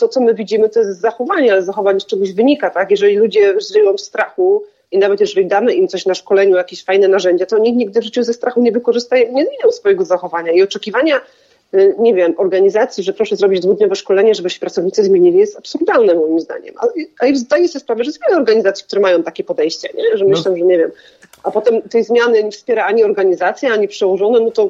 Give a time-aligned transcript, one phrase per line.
[0.00, 2.90] to, co my widzimy, to jest zachowanie, ale zachowanie z czegoś wynika, tak?
[2.90, 7.08] Jeżeli ludzie żyją w strachu i nawet jeżeli damy im coś na szkoleniu, jakieś fajne
[7.08, 10.62] narzędzia, to nikt nigdy w życiu ze strachu nie wykorzysta, nie zmienią swojego zachowania i
[10.62, 11.20] oczekiwania
[11.98, 16.40] nie wiem, organizacji, że proszę zrobić dwudniowe szkolenie, żeby się pracownicy zmienili, jest absurdalne moim
[16.40, 16.74] zdaniem.
[16.78, 16.86] A,
[17.26, 20.18] a zdaję sobie sprawę, że jest wiele organizacji, które mają takie podejście, nie?
[20.18, 20.30] że no.
[20.30, 20.90] myślą, że nie wiem,
[21.42, 24.68] a potem tej zmiany nie wspiera ani organizacja, ani przełożone, no to,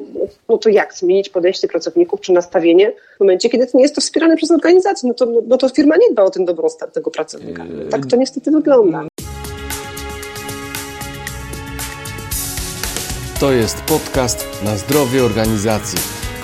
[0.49, 4.37] no to jak zmienić podejście pracowników czy nastawienie w momencie, kiedy nie jest to wspierane
[4.37, 5.09] przez organizację?
[5.09, 7.65] No to, no to firma nie dba o ten dobrostan tego pracownika.
[7.91, 9.07] Tak to niestety wygląda.
[13.39, 16.20] To jest podcast na zdrowie organizacji,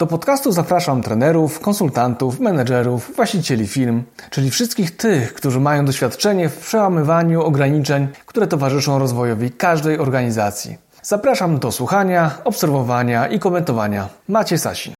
[0.00, 6.58] Do podcastu zapraszam trenerów, konsultantów, menedżerów, właścicieli firm, czyli wszystkich tych, którzy mają doświadczenie w
[6.58, 10.78] przełamywaniu ograniczeń, które towarzyszą rozwojowi każdej organizacji.
[11.02, 14.08] Zapraszam do słuchania, obserwowania i komentowania.
[14.28, 14.94] Macie Sasin.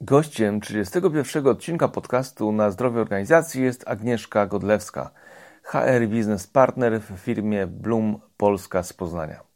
[0.00, 5.10] Gościem 31 odcinka podcastu na zdrowie organizacji jest Agnieszka Godlewska,
[5.62, 9.49] HR Business Partner w firmie Bloom Polska z Poznania.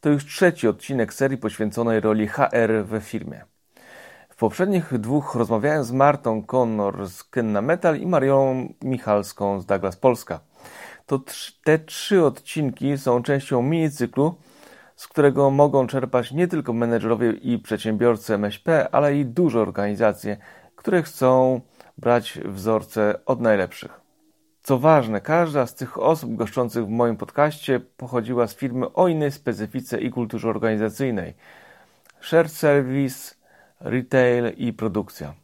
[0.00, 3.44] To już trzeci odcinek serii poświęconej roli HR we firmie.
[4.28, 9.96] W poprzednich dwóch rozmawiałem z Martą Connor z Kenna Metal i Marią Michalską z Douglas
[9.96, 10.40] Polska.
[11.06, 11.20] To
[11.64, 14.34] te trzy odcinki są częścią mini-cyklu,
[14.96, 20.36] z którego mogą czerpać nie tylko menedżerowie i przedsiębiorcy MŚP, ale i duże organizacje,
[20.76, 21.60] które chcą
[21.98, 23.99] brać wzorce od najlepszych.
[24.70, 29.32] Co ważne, każda z tych osób goszczących w moim podcaście pochodziła z firmy o innej
[29.32, 31.34] specyfice i kulturze organizacyjnej.
[32.20, 33.34] Shared service,
[33.80, 35.34] retail i produkcja.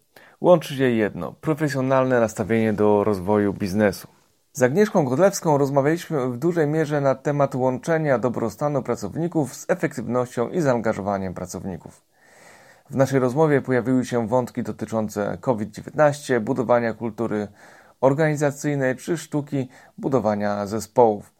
[0.41, 4.09] Łączy się jedno profesjonalne nastawienie do rozwoju biznesu.
[4.53, 10.61] Z Agnieszką Godlewską rozmawialiśmy w dużej mierze na temat łączenia dobrostanu pracowników z efektywnością i
[10.61, 12.03] zaangażowaniem pracowników.
[12.91, 17.49] W naszej rozmowie pojawiły się wątki dotyczące COVID-19, budowania kultury
[18.01, 19.69] organizacyjnej czy sztuki
[19.99, 21.37] budowania zespołów.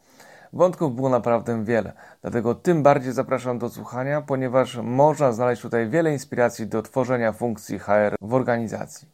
[0.53, 6.13] Wątków było naprawdę wiele, dlatego tym bardziej zapraszam do słuchania, ponieważ można znaleźć tutaj wiele
[6.13, 9.07] inspiracji do tworzenia funkcji HR w organizacji.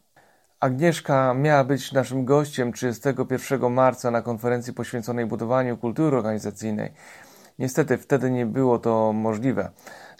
[0.60, 6.92] Agnieszka miała być naszym gościem 31 marca na konferencji poświęconej budowaniu kultury organizacyjnej.
[7.58, 9.70] Niestety wtedy nie było to możliwe,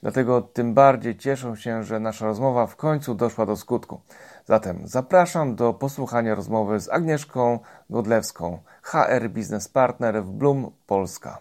[0.03, 4.01] dlatego tym bardziej cieszę się, że nasza rozmowa w końcu doszła do skutku.
[4.47, 7.59] Zatem zapraszam do posłuchania rozmowy z Agnieszką
[7.91, 11.39] Godlewską, HR Business Partner w Bloom Polska.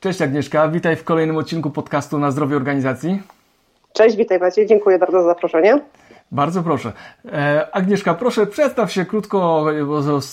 [0.00, 3.22] Cześć Agnieszka, witaj w kolejnym odcinku podcastu na zdrowie organizacji.
[3.92, 5.80] Cześć, witaj Maciej, dziękuję bardzo za zaproszenie.
[6.32, 6.92] Bardzo proszę.
[7.32, 9.66] E, Agnieszka, proszę przedstaw się krótko o,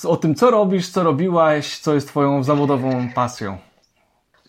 [0.08, 3.58] o, o tym, co robisz, co robiłaś, co jest Twoją zawodową pasją.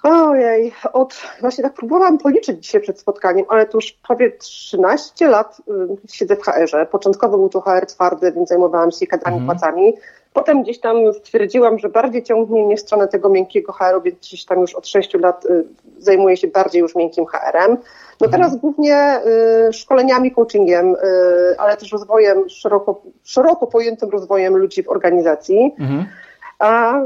[0.03, 5.61] Ojej, od, właśnie tak próbowałam policzyć dzisiaj przed spotkaniem, ale to już prawie 13 lat
[5.69, 6.87] y, siedzę w HR-ze.
[6.87, 9.59] Początkowo był to HR twardy, więc zajmowałam się kadrami, mhm.
[9.59, 9.95] płacami.
[10.33, 14.61] Potem gdzieś tam stwierdziłam, że bardziej ciągnie mnie stronę tego miękkiego HR-u, więc gdzieś tam
[14.61, 15.65] już od 6 lat y,
[15.99, 17.71] zajmuję się bardziej już miękkim HR-em.
[18.21, 18.31] No mhm.
[18.31, 19.21] teraz głównie
[19.69, 20.99] y, szkoleniami, coachingiem, y,
[21.59, 25.75] ale też rozwojem, szeroko, szeroko pojętym rozwojem ludzi w organizacji.
[25.79, 26.07] Mhm.
[26.59, 27.01] A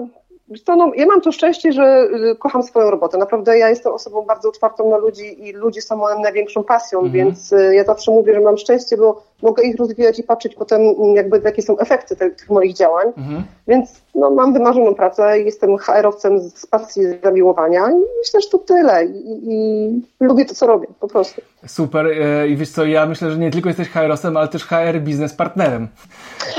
[0.65, 3.19] to, no, ja mam to szczęście, że y, kocham swoją robotę.
[3.19, 7.13] Naprawdę ja jestem osobą bardzo otwartą na ludzi i ludzie są moją największą pasją, mhm.
[7.13, 10.81] więc y, ja zawsze mówię, że mam szczęście, bo mogę ich rozwijać i patrzeć potem
[10.83, 13.07] mm, jakby jakie są efekty tych, tych moich działań.
[13.17, 13.45] Mhm.
[13.69, 19.05] Więc no, mam wymarzoną pracę, jestem HR-owcem z pasji zamiłowania i myślę, że to tyle.
[19.05, 21.41] I, i lubię to, co robię, po prostu.
[21.67, 22.07] Super.
[22.07, 25.35] E, I wiesz co, ja myślę, że nie tylko jesteś HR-owcem, ale też HR biznes
[25.35, 25.89] partnerem.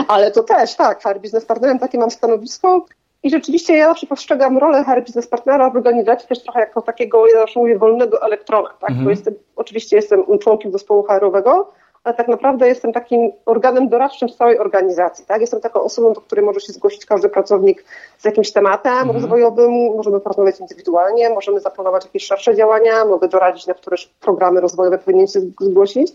[0.08, 2.86] Ale to też, tak, HR biznes partnerem, takie mam stanowisko.
[3.26, 7.28] I rzeczywiście ja zawsze postrzegam rolę HR Business Partnera w organizacji też trochę jako takiego,
[7.28, 8.90] ja zawsze mówię, wolnego elektrona, tak?
[8.90, 9.04] Mhm.
[9.04, 11.72] Bo jestem, oczywiście jestem członkiem zespołu HR-owego,
[12.04, 15.42] ale tak naprawdę jestem takim organem doradczym w całej organizacji, tak?
[15.42, 17.86] Jestem taką osobą, do której może się zgłosić każdy pracownik
[18.18, 19.14] z jakimś tematem mhm.
[19.14, 24.98] rozwojowym, możemy porozmawiać indywidualnie, możemy zaplanować jakieś szersze działania, mogę doradzić, na które programy rozwojowe
[24.98, 26.12] powinien się zgłosić.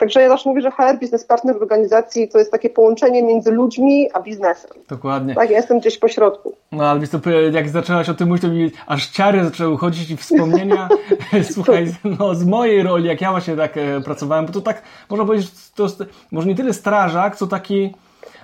[0.00, 3.50] Także ja zawsze mówię, że HR, biznes partner w organizacji, to jest takie połączenie między
[3.50, 4.70] ludźmi a biznesem.
[4.88, 5.34] Dokładnie.
[5.34, 6.56] Tak, ja jestem gdzieś po środku.
[6.72, 10.10] No ale wiesz, to, jak zaczęłaś o tym mówić, to mi aż ciary zaczęły chodzić
[10.10, 10.88] i wspomnienia,
[11.54, 15.24] słuchaj, no, z mojej roli, jak ja właśnie tak e, pracowałem, bo to tak, można
[15.24, 15.86] powiedzieć, to
[16.32, 17.94] może nie tyle strażak, co taki,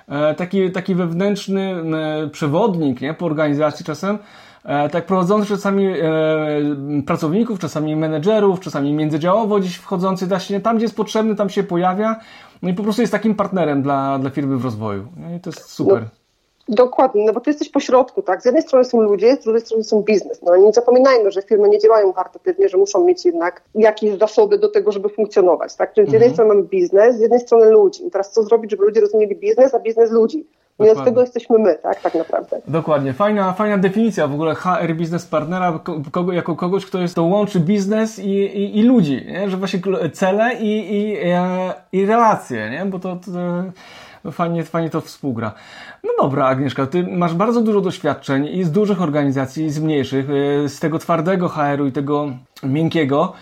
[0.09, 1.83] e, taki, taki wewnętrzny
[2.25, 4.19] e, przewodnik, nie, po organizacji czasem,
[4.93, 10.97] tak prowadzący czasami e, pracowników, czasami menedżerów, czasami międzydziałowo gdzieś wchodzący właśnie tam, gdzie jest
[10.97, 12.17] potrzebny, tam się pojawia.
[12.63, 15.07] No i po prostu jest takim partnerem dla, dla firmy w rozwoju.
[15.17, 16.03] No i to jest super.
[16.03, 16.09] No.
[16.69, 18.43] Dokładnie, no bo ty jesteś po środku, tak?
[18.43, 20.43] Z jednej strony są ludzie, z drugiej strony są biznes.
[20.43, 24.69] No nie zapominajmy, że firmy nie działają charytatywnie, że muszą mieć jednak jakieś zasoby do
[24.69, 25.93] tego, żeby funkcjonować, tak?
[25.95, 26.35] Czyli z jednej mhm.
[26.35, 28.07] strony mamy biznes, z jednej strony ludzi.
[28.07, 30.47] I teraz co zrobić, żeby ludzie rozumieli biznes, a biznes ludzi?
[30.79, 32.61] No i od tego jesteśmy my, tak, tak naprawdę.
[32.69, 33.13] Dokładnie.
[33.13, 35.81] Fajna, fajna definicja w ogóle HR Business Partnera
[36.13, 39.51] kogo, jako kogoś, kto jest, to łączy biznes i, i, i ludzi, nie?
[39.51, 39.81] że właśnie
[40.13, 42.85] cele i, i, e, i relacje, nie?
[42.85, 43.33] bo to, to
[44.33, 45.53] fajnie, fajnie to współgra.
[46.05, 50.27] No dobra, Agnieszka, ty masz bardzo dużo doświadczeń i z dużych organizacji, i z mniejszych,
[50.31, 52.31] e, z tego twardego HR-u i tego
[52.63, 53.33] miękkiego,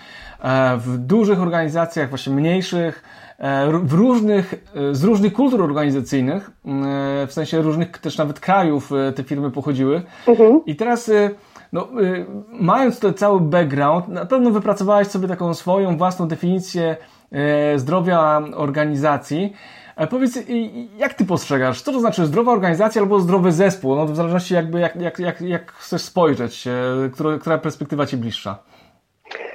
[0.42, 3.02] e, w dużych organizacjach, właśnie mniejszych,
[3.82, 9.24] w różnych, e, z różnych kultur organizacyjnych, e, w sensie różnych też nawet krajów te
[9.24, 10.02] firmy pochodziły.
[10.26, 10.60] Mhm.
[10.66, 11.10] I teraz,
[11.72, 11.88] no,
[12.52, 16.96] mając ten cały background, na pewno wypracowałaś sobie taką swoją własną definicję
[17.76, 19.52] zdrowia organizacji.
[20.10, 20.38] Powiedz,
[20.96, 23.96] jak ty postrzegasz, co to znaczy zdrowa organizacja albo zdrowy zespół?
[23.96, 26.64] No, w zależności jakby jak, jak, jak, jak chcesz spojrzeć,
[27.12, 28.58] która, która perspektywa ci bliższa?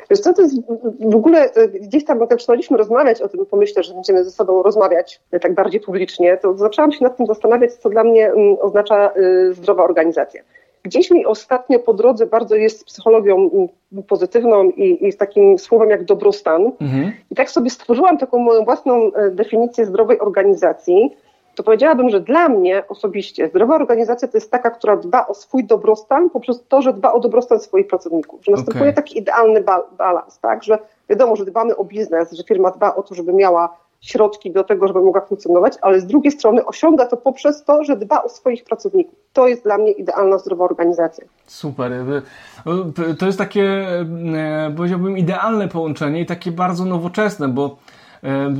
[0.09, 0.55] Wiesz co, to jest
[0.99, 4.63] w ogóle e, gdzieś tam, jak zaczynaliśmy rozmawiać o tym pomyśle, że będziemy ze sobą
[4.63, 8.57] rozmawiać e, tak bardziej publicznie, to zaczęłam się nad tym zastanawiać, co dla mnie mm,
[8.61, 10.41] oznacza e, zdrowa organizacja.
[10.83, 15.59] Gdzieś mi ostatnio po drodze bardzo jest z psychologią mm, pozytywną i, i z takim
[15.59, 16.71] słowem jak dobrostan.
[16.81, 17.11] Mhm.
[17.31, 21.15] I tak sobie stworzyłam taką moją własną definicję zdrowej organizacji
[21.55, 25.63] to powiedziałabym, że dla mnie osobiście zdrowa organizacja to jest taka, która dba o swój
[25.63, 28.45] dobrostan poprzez to, że dba o dobrostan swoich pracowników.
[28.45, 28.93] Że następuje okay.
[28.93, 29.63] taki idealny
[29.97, 30.63] balans, tak?
[30.63, 30.79] Że
[31.09, 34.87] wiadomo, że dbamy o biznes, że firma dba o to, żeby miała środki do tego,
[34.87, 38.63] żeby mogła funkcjonować, ale z drugiej strony osiąga to poprzez to, że dba o swoich
[38.63, 39.19] pracowników.
[39.33, 41.25] To jest dla mnie idealna zdrowa organizacja.
[41.47, 41.91] Super.
[43.19, 43.63] To jest takie,
[44.35, 47.77] e, powiedziałbym, idealne połączenie i takie bardzo nowoczesne, bo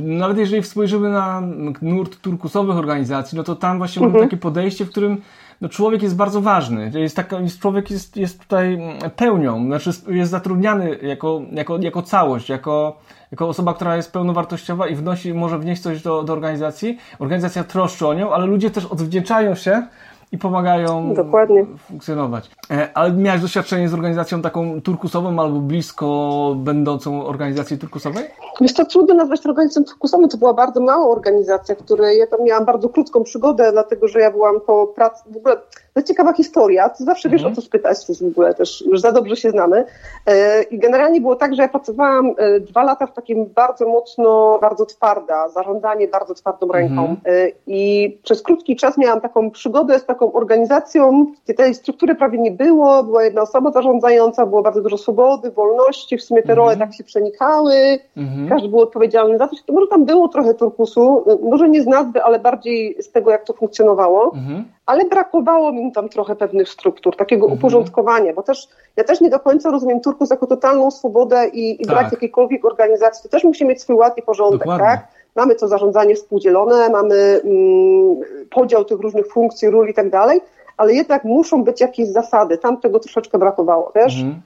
[0.02, 1.42] nawet jeżeli spojrzymy na
[1.82, 4.12] nurt turkusowych organizacji, no to tam właśnie mhm.
[4.12, 5.20] mamy takie podejście, w którym
[5.60, 6.92] no człowiek jest bardzo ważny.
[6.94, 8.78] Jest taka, człowiek jest, jest tutaj
[9.16, 12.98] pełnią, znaczy jest zatrudniany jako, jako, jako całość, jako,
[13.30, 16.98] jako osoba, która jest pełnowartościowa i wnosi, może wnieść coś do, do organizacji.
[17.18, 19.86] Organizacja troszczy o nią, ale ludzie też odwdzięczają się
[20.32, 21.66] i pomagają Dokładnie.
[21.78, 22.50] funkcjonować.
[22.70, 28.24] E, ale miałeś doświadczenie z organizacją taką turkusową albo blisko będącą organizacji turkusowej?
[28.60, 32.64] Wiesz to trudno nazwać organizacją turkusową, to była bardzo mała organizacja, której ja tam miałam
[32.64, 35.56] bardzo krótką przygodę, dlatego że ja byłam po pracy, w ogóle
[35.94, 37.52] to ciekawa historia, to zawsze wiesz mhm.
[37.52, 39.84] o co spytać, to w ogóle też już za dobrze się znamy.
[40.26, 44.58] E, I generalnie było tak, że ja pracowałam e, dwa lata w takim bardzo mocno,
[44.60, 47.02] bardzo twarda, zarządzanie bardzo twardą ręką.
[47.02, 47.50] Mhm.
[47.66, 52.50] I przez krótki czas miałam taką przygodę z taką organizacją, gdzie tej struktury prawie nie
[52.50, 56.90] było, była jedna osoba zarządzająca, było bardzo dużo swobody, wolności, w sumie te role mhm.
[56.90, 57.74] tak się przenikały,
[58.16, 58.48] mhm.
[58.48, 59.62] każdy był odpowiedzialny za coś.
[59.62, 63.44] To może tam było trochę turkusu, może nie z nazwy, ale bardziej z tego, jak
[63.44, 64.32] to funkcjonowało.
[64.34, 67.58] Mhm ale brakowało mi tam trochę pewnych struktur, takiego mhm.
[67.58, 71.86] uporządkowania, bo też ja też nie do końca rozumiem Turkus jako totalną swobodę i, i
[71.86, 71.96] tak.
[71.96, 73.22] brak jakiejkolwiek organizacji.
[73.22, 74.86] To też musi mieć swój ład i porządek, Dokładnie.
[74.86, 75.08] tak?
[75.36, 78.16] Mamy to zarządzanie współdzielone, mamy mm,
[78.50, 80.40] podział tych różnych funkcji, ról i tak dalej,
[80.76, 82.58] ale jednak muszą być jakieś zasady.
[82.58, 84.20] Tam tego troszeczkę brakowało, wiesz?
[84.20, 84.40] Mhm.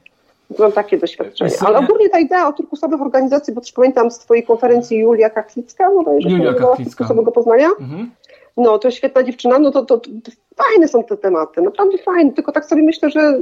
[0.59, 1.51] Mam takie doświadczenie.
[1.67, 5.91] Ale ogólnie ta idea o turkusowych organizacji, bo też pamiętam z Twojej konferencji Julia Kachlicka,
[5.95, 6.85] no to Julia Kachlicka.
[6.85, 7.69] turkusowego Poznania.
[7.81, 8.11] Mhm
[8.57, 10.11] no to świetna dziewczyna, no to, to, to,
[10.57, 13.39] fajne są te tematy, naprawdę fajne, tylko tak sobie myślę, że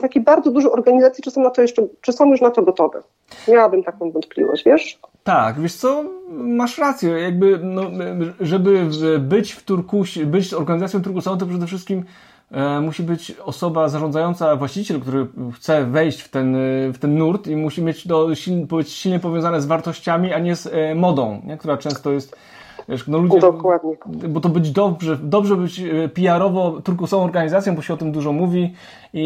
[0.00, 3.02] takie bardzo duże organizacje, czy są na to jeszcze, czy są już na to gotowe.
[3.48, 4.98] Miałabym taką wątpliwość, wiesz?
[5.24, 7.82] Tak, wiesz co, masz rację, jakby, no,
[8.40, 8.86] żeby
[9.20, 12.04] być w Turkusie, być organizacją turkusową, to przede wszystkim
[12.50, 16.56] e, musi być osoba zarządzająca, właściciel, który chce wejść w ten,
[16.92, 18.28] w ten nurt i musi mieć to
[18.68, 21.56] być silnie powiązane z wartościami, a nie z e, modą, nie?
[21.56, 22.36] która często jest
[22.88, 23.96] Wiesz, no ludzie, Dokładnie.
[24.06, 28.32] Bo to być dobrze, dobrze być e, PR-owo turkusową organizacją, bo się o tym dużo
[28.32, 28.74] mówi
[29.14, 29.20] i,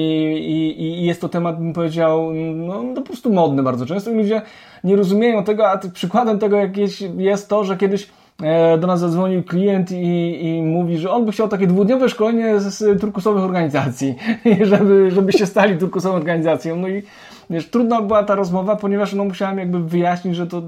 [0.79, 4.43] i, i jest to temat, bym powiedział, no, no po prostu modny bardzo często ludzie
[4.85, 8.11] nie rozumieją tego, a przykładem tego jakieś jest to, że kiedyś
[8.43, 12.61] e, do nas zadzwonił klient i, i mówi, że on by chciał takie dwudniowe szkolenie
[12.61, 14.15] z turkusowych organizacji,
[14.63, 16.77] żeby, żeby się stali turkusową organizacją.
[16.77, 17.03] No i
[17.51, 20.63] wiesz, trudna była ta rozmowa, ponieważ no, musiałem jakby wyjaśnić, że to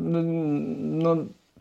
[0.80, 1.16] no,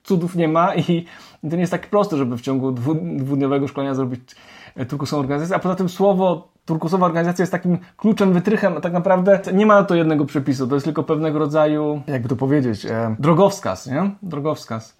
[0.07, 1.05] cudów nie ma i
[1.49, 4.35] to nie jest tak proste, żeby w ciągu dwu, dwudniowego szkolenia zrobić
[4.75, 8.93] e, turkusową organizację, a poza tym słowo turkusowa organizacja jest takim kluczem, wytrychem, a tak
[8.93, 13.15] naprawdę nie ma to jednego przepisu, to jest tylko pewnego rodzaju, jakby to powiedzieć, e,
[13.19, 14.11] drogowskaz, nie?
[14.21, 14.97] Drogowskaz.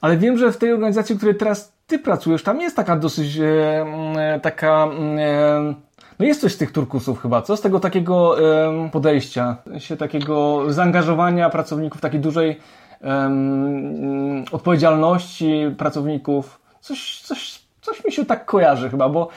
[0.00, 3.38] Ale wiem, że w tej organizacji, w której teraz ty pracujesz, tam jest taka dosyć
[3.38, 5.74] e, mm, taka e,
[6.18, 7.56] no jest coś z tych turkusów chyba, co?
[7.56, 12.60] Z tego takiego e, podejścia, się takiego zaangażowania pracowników, takiej dużej
[13.04, 16.60] um, odpowiedzialności pracowników.
[16.80, 19.28] Coś, coś, coś mi się tak kojarzy chyba, bo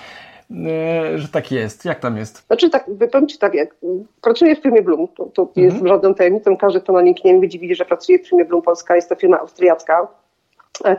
[0.52, 1.86] e, że tak jest.
[1.86, 2.46] Jak tam jest?
[2.48, 3.76] Znaczy tak, powiem Ci tak, jak
[4.22, 5.66] pracuję w firmie Bloom, to, to mhm.
[5.66, 8.96] jest żadną tajemnicą, każdy, kto na LinkedIn widzi, widzi, że pracuję w firmie Bloom Polska,
[8.96, 10.08] jest to firma austriacka.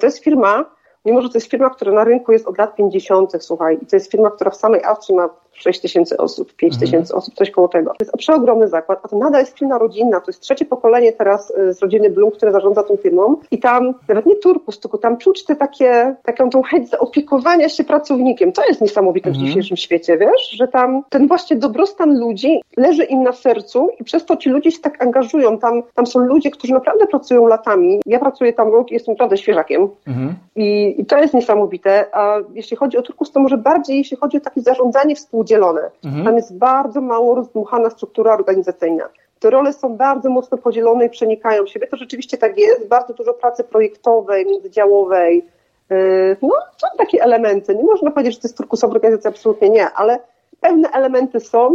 [0.01, 0.65] To jest firma,
[1.05, 3.97] mimo że to jest firma, która na rynku jest od lat 50., słuchaj, i to
[3.97, 6.87] jest firma, która w samej Austrii ma 6 tysięcy osób, 5 mhm.
[6.91, 7.91] tysięcy osób, coś koło tego.
[7.91, 11.50] To jest przeogromny zakład, a to nadal jest firma rodzinna, to jest trzecie pokolenie teraz
[11.50, 15.17] y, z rodziny Bloom, które zarządza tą firmą i tam nawet nie turkus, tylko tam
[15.17, 18.53] czuć te takie, taką tą chęć zaopiekowania się pracownikiem.
[18.53, 19.45] To jest niesamowite mhm.
[19.45, 24.05] w dzisiejszym świecie, wiesz, że tam ten właśnie dobrostan ludzi leży im na sercu i
[24.05, 25.59] przez to ci ludzie się tak angażują.
[25.59, 28.00] Tam, tam są ludzie, którzy naprawdę pracują latami.
[28.07, 30.35] Ja pracuję tam rok i jestem naprawdę świeżakiem mhm.
[30.57, 34.37] I, i to jest niesamowite, a jeśli chodzi o turkus, to może bardziej jeśli chodzi
[34.37, 35.90] o takie zarządzanie współdzielne podzielone.
[36.05, 36.25] Mhm.
[36.25, 39.09] Tam jest bardzo mało rozdmuchana struktura organizacyjna.
[39.40, 41.87] Te role są bardzo mocno podzielone i przenikają siebie.
[41.87, 42.88] To rzeczywiście tak jest.
[42.88, 45.45] Bardzo dużo pracy projektowej, międzydziałowej.
[45.90, 47.75] Yy, no, są takie elementy.
[47.75, 50.19] Nie można powiedzieć, że to jest turkusowa organizacja, absolutnie nie, ale
[50.61, 51.71] pewne elementy są,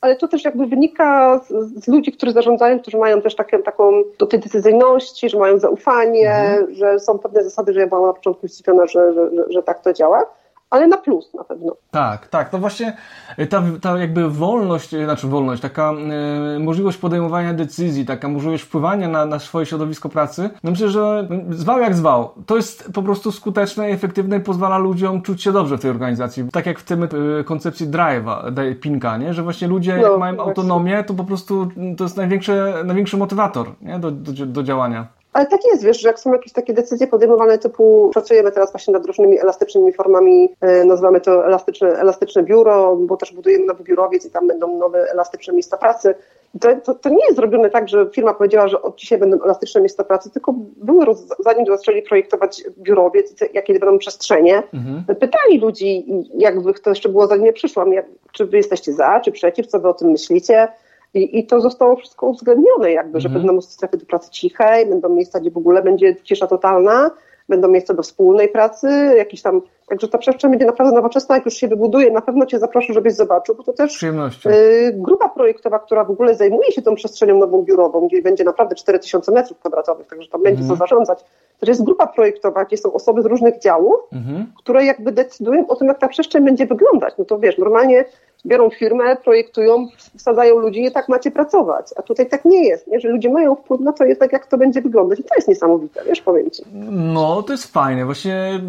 [0.00, 3.92] ale to też jakby wynika z, z, ludzi, którzy zarządzają, którzy mają też takie, taką
[4.18, 6.74] do tej decyzyjności, że mają zaufanie, mhm.
[6.74, 9.80] że są pewne zasady, że ja byłam na początku zdziwiona, że, że, że, że tak
[9.80, 10.24] to działa
[10.70, 11.76] ale na plus na pewno.
[11.90, 12.50] Tak, tak.
[12.50, 12.96] To właśnie
[13.36, 18.62] e, ta, ta jakby wolność, e, znaczy wolność, taka e, możliwość podejmowania decyzji, taka możliwość
[18.62, 22.30] wpływania na, na swoje środowisko pracy, no myślę, że zwał jak zwał.
[22.46, 25.90] To jest po prostu skuteczne i efektywne i pozwala ludziom czuć się dobrze w tej
[25.90, 26.44] organizacji.
[26.52, 27.08] Tak jak w tym e,
[27.44, 29.34] koncepcji drive'a, pinka, nie?
[29.34, 30.48] że właśnie ludzie no, jak mają właśnie.
[30.48, 33.98] autonomię, to po prostu to jest największy, największy motywator nie?
[33.98, 35.17] Do, do, do działania.
[35.38, 38.92] Ale tak jest, wiesz, że jak są jakieś takie decyzje podejmowane typu, pracujemy teraz właśnie
[38.92, 44.26] nad różnymi elastycznymi formami, e, nazywamy to elastyczne, elastyczne biuro, bo też budujemy nowy biurowiec
[44.26, 46.14] i tam będą nowe elastyczne miejsca pracy.
[46.60, 49.80] To, to, to, nie jest zrobione tak, że firma powiedziała, że od dzisiaj będą elastyczne
[49.80, 55.04] miejsca pracy, tylko były, roz, zanim zaczęli projektować biurowiec, jakie będą przestrzenie, mhm.
[55.04, 59.32] pytali ludzi, jakby to jeszcze było zanim ja przyszłam, jak, czy wy jesteście za, czy
[59.32, 60.68] przeciw, co wy o tym myślicie.
[61.14, 63.46] I, I to zostało wszystko uwzględnione, jakby, że mhm.
[63.46, 67.10] będą strefy do pracy cichej, będą miejsca, gdzie w ogóle będzie cisza totalna,
[67.48, 71.54] będą miejsca do wspólnej pracy, jakiś tam, także ta przestrzeń będzie naprawdę nowoczesna, jak już
[71.54, 74.02] się wybuduje, na pewno Cię zaproszę, żebyś zobaczył, bo to też
[74.46, 78.74] y, grupa projektowa, która w ogóle zajmuje się tą przestrzenią nową biurową, gdzie będzie naprawdę
[78.74, 80.78] 4000 metrów kwadratowych, także tam będzie mhm.
[80.78, 81.24] co zarządzać,
[81.60, 84.52] to jest grupa projektowa, gdzie są osoby z różnych działów, mhm.
[84.58, 88.04] które jakby decydują o tym, jak ta przestrzeń będzie wyglądać, no to wiesz, normalnie
[88.46, 91.86] biorą firmę, projektują, wsadzają ludzi i tak macie pracować.
[91.96, 93.00] A tutaj tak nie jest, nie?
[93.00, 95.20] że ludzie mają wpływ na to jednak, jak to będzie wyglądać.
[95.20, 96.62] I to jest niesamowite, wiesz, powiem Ci.
[96.90, 98.04] No, to jest fajne.
[98.04, 98.60] Właśnie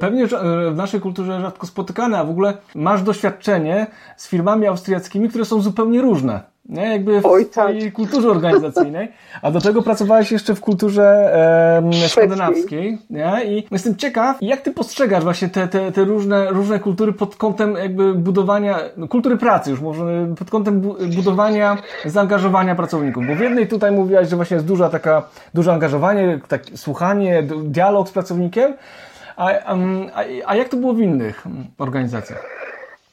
[0.00, 0.26] pewnie
[0.72, 5.60] w naszej kulturze rzadko spotykane, a w ogóle masz doświadczenie z firmami austriackimi, które są
[5.60, 6.92] zupełnie różne nie?
[6.92, 7.92] Jakby w Oj, tak.
[7.92, 9.08] kulturze organizacyjnej,
[9.42, 11.04] a do tego pracowałeś jeszcze w kulturze
[11.92, 13.44] e, skandynawskiej, nie?
[13.44, 17.74] I jestem ciekaw, jak ty postrzegasz właśnie te, te, te różne, różne kultury pod kątem
[17.74, 20.80] jakby budowania, no, kultury pracy już może, pod kątem
[21.16, 26.40] budowania zaangażowania pracowników, bo w jednej tutaj mówiłaś, że właśnie jest duża taka, duże angażowanie,
[26.48, 28.74] tak, słuchanie, dialog z pracownikiem,
[29.36, 29.76] a, a,
[30.46, 31.44] a jak to było w innych
[31.78, 32.44] organizacjach?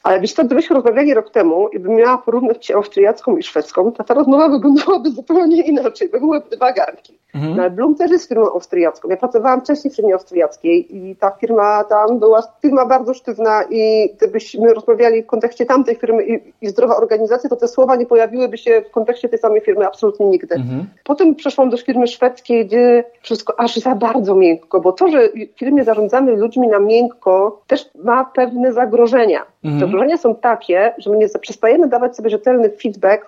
[0.04, 4.04] Ale wiesz co, gdybyśmy rozmawiali rok temu i bym miała porównać austriacką i szwedzką, to
[4.04, 7.18] ta rozmowa wyglądałaby zupełnie inaczej, by były dwa garnki.
[7.34, 7.56] Mhm.
[7.56, 9.08] No, ale Bloom też jest firmą austriacką.
[9.08, 14.10] Ja pracowałam wcześniej w firmie austriackiej i ta firma tam była firma bardzo sztywna i
[14.16, 18.58] gdybyśmy rozmawiali w kontekście tamtej firmy i, i zdrowa organizacja, to te słowa nie pojawiłyby
[18.58, 20.54] się w kontekście tej samej firmy absolutnie nigdy.
[20.54, 20.86] Mhm.
[21.04, 25.58] Potem przeszłam do firmy szwedzkiej, gdzie wszystko aż za bardzo miękko, bo to, że w
[25.58, 29.46] firmie zarządzamy ludźmi na miękko, też ma pewne zagrożenia.
[29.64, 29.80] Mhm.
[29.80, 33.26] Zagrożenia są takie, że my nie przestajemy dawać sobie rzetelny feedback,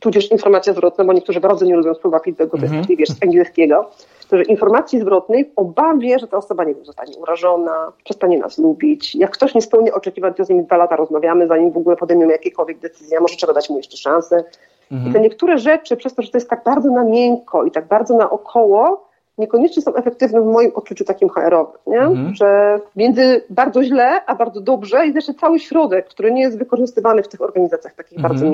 [0.00, 2.96] tudzież informacja zwrotna, bo niektórzy bardzo nie lubią słowa feedback, bo to jest mhm.
[2.96, 3.90] wiesz, z angielskiego,
[4.28, 8.58] to, że informacji zwrotnej w obawie, że ta osoba nie wiem, zostanie urażona, przestanie nas
[8.58, 9.14] lubić.
[9.14, 12.32] Jak ktoś nie spełni oczekiwań, to z nim dwa lata rozmawiamy, zanim w ogóle podejmiemy
[12.32, 14.44] jakiekolwiek decyzję, może trzeba dać mu jeszcze szansę.
[14.92, 15.10] Mhm.
[15.10, 17.88] I te niektóre rzeczy, przez to, że to jest tak bardzo na miękko i tak
[17.88, 22.00] bardzo naokoło, niekoniecznie są efektywne w moim odczuciu takim HR-owym, nie?
[22.00, 22.34] Mhm.
[22.34, 27.22] że między bardzo źle, a bardzo dobrze jest jeszcze cały środek, który nie jest wykorzystywany
[27.22, 28.34] w tych organizacjach takich mhm.
[28.34, 28.50] bardzo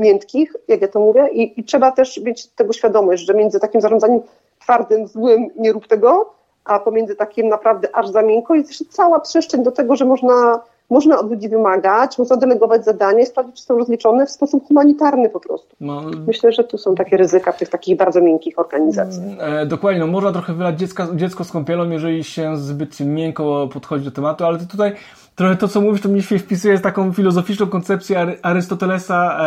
[0.00, 3.80] miękkich, jak ja to mówię, I, i trzeba też mieć tego świadomość, że między takim
[3.80, 4.20] zarządzaniem
[4.60, 6.34] twardym, złym, nie rób tego,
[6.64, 10.60] a pomiędzy takim naprawdę aż za miękko jest jeszcze cała przestrzeń do tego, że można
[10.90, 15.28] można od ludzi wymagać, można delegować zadania i sprawdzić, czy są rozliczone w sposób humanitarny
[15.28, 15.76] po prostu.
[15.80, 19.24] No, Myślę, że tu są takie ryzyka w tych takich bardzo miękkich organizacjach.
[19.38, 24.04] E, dokładnie, no można trochę wylać dziecka, dziecko z kąpielą, jeżeli się zbyt miękko podchodzi
[24.04, 24.92] do tematu, ale tutaj
[25.34, 29.38] trochę to, co mówisz, to mi się wpisuje z taką filozoficzną koncepcję Arystotelesa,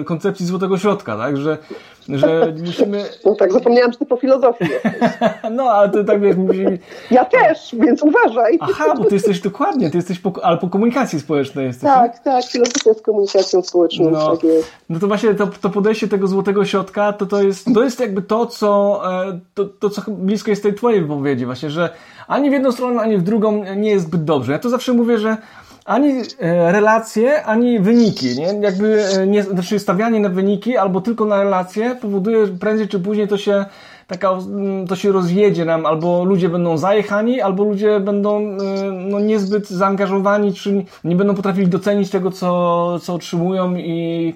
[0.00, 1.58] e, koncepcji złotego środka, tak, że
[2.08, 3.04] że musimy...
[3.24, 4.64] No tak, zapomniałam, że ty po filozofii
[5.50, 6.36] No, ale to tak wiesz...
[6.36, 6.64] Musi...
[7.10, 8.58] Ja też, więc uważaj.
[8.60, 11.90] Aha, bo ty jesteś dokładnie, ty jesteś po, ale po komunikacji społecznej jesteś.
[11.90, 14.10] Tak, tak, filozofia z komunikacją społeczną.
[14.10, 14.46] No, tak
[14.88, 18.22] no to właśnie to, to podejście tego złotego środka, to, to, jest, to jest jakby
[18.22, 21.90] to, co e, to, to, co blisko jest tej twojej wypowiedzi właśnie, że
[22.28, 24.52] ani w jedną stronę, ani w drugą nie jest zbyt dobrze.
[24.52, 25.36] Ja to zawsze mówię, że
[25.84, 28.54] ani e, relacje, ani wyniki, nie?
[28.60, 33.00] Jakby e, nie, znaczy stawianie na wyniki albo tylko na relacje powoduje, że prędzej czy
[33.00, 33.64] później to się
[34.06, 38.56] taka, mm, to się rozjedzie nam, albo ludzie będą zajechani, albo ludzie będą e,
[38.92, 44.34] no, niezbyt zaangażowani, czy nie będą potrafili docenić tego, co, co otrzymują i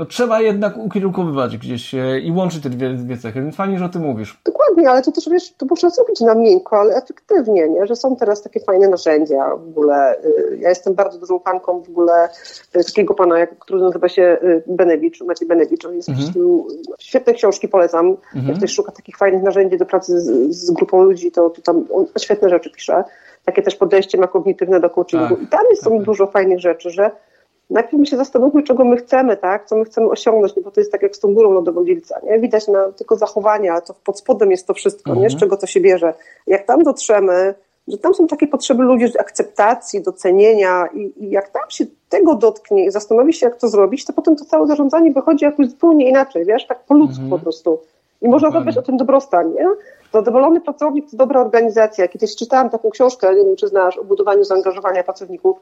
[0.00, 3.88] no trzeba jednak ukierunkowywać gdzieś i łączyć te dwie, dwie cechy, więc fajnie, że o
[3.88, 4.40] tym mówisz.
[4.44, 7.86] Dokładnie, ale to też wiesz, to można zrobić na miękko, ale efektywnie, nie?
[7.86, 10.16] że są teraz takie fajne narzędzia w ogóle.
[10.24, 12.28] Y, ja jestem bardzo dużą fanką w ogóle
[12.76, 16.32] y, takiego pana, który nazywa się y, Benewicz, Maciej Benewicz, on jest mhm.
[16.98, 18.06] świetne książki, polecam.
[18.06, 18.48] Mhm.
[18.48, 21.84] Jak ktoś szuka takich fajnych narzędzi do pracy z, z grupą ludzi, to, to tam
[21.92, 23.04] on świetne rzeczy pisze.
[23.44, 25.36] Takie też podejście ma kognitywne do coachingu.
[25.36, 26.02] Tak, I tam jest tak, tak.
[26.02, 27.10] dużo fajnych rzeczy, że
[27.70, 29.66] najpierw my się zastanówmy, czego my chcemy, tak?
[29.66, 32.38] co my chcemy osiągnąć, no bo to jest tak jak z tą górą lodowodzielca, nie?
[32.38, 35.22] Widać na tylko zachowania, ale to pod spodem jest to wszystko, mhm.
[35.22, 35.30] nie?
[35.30, 35.40] z mhm.
[35.40, 36.14] czego to się bierze.
[36.46, 37.54] Jak tam dotrzemy,
[37.88, 42.84] że tam są takie potrzeby ludzi akceptacji, docenienia i, i jak tam się tego dotknie
[42.84, 46.44] i zastanowi się, jak to zrobić, to potem to całe zarządzanie wychodzi jakoś zupełnie inaczej,
[46.44, 47.30] wiesz, tak po ludzku mhm.
[47.30, 47.78] po prostu.
[48.22, 49.66] I można zadbać o ten dobrostan, nie?
[50.12, 52.08] Zadowolony pracownik to dobra organizacja.
[52.08, 55.56] Kiedyś czytałam taką książkę, nie wiem czy znasz, o budowaniu zaangażowania pracowników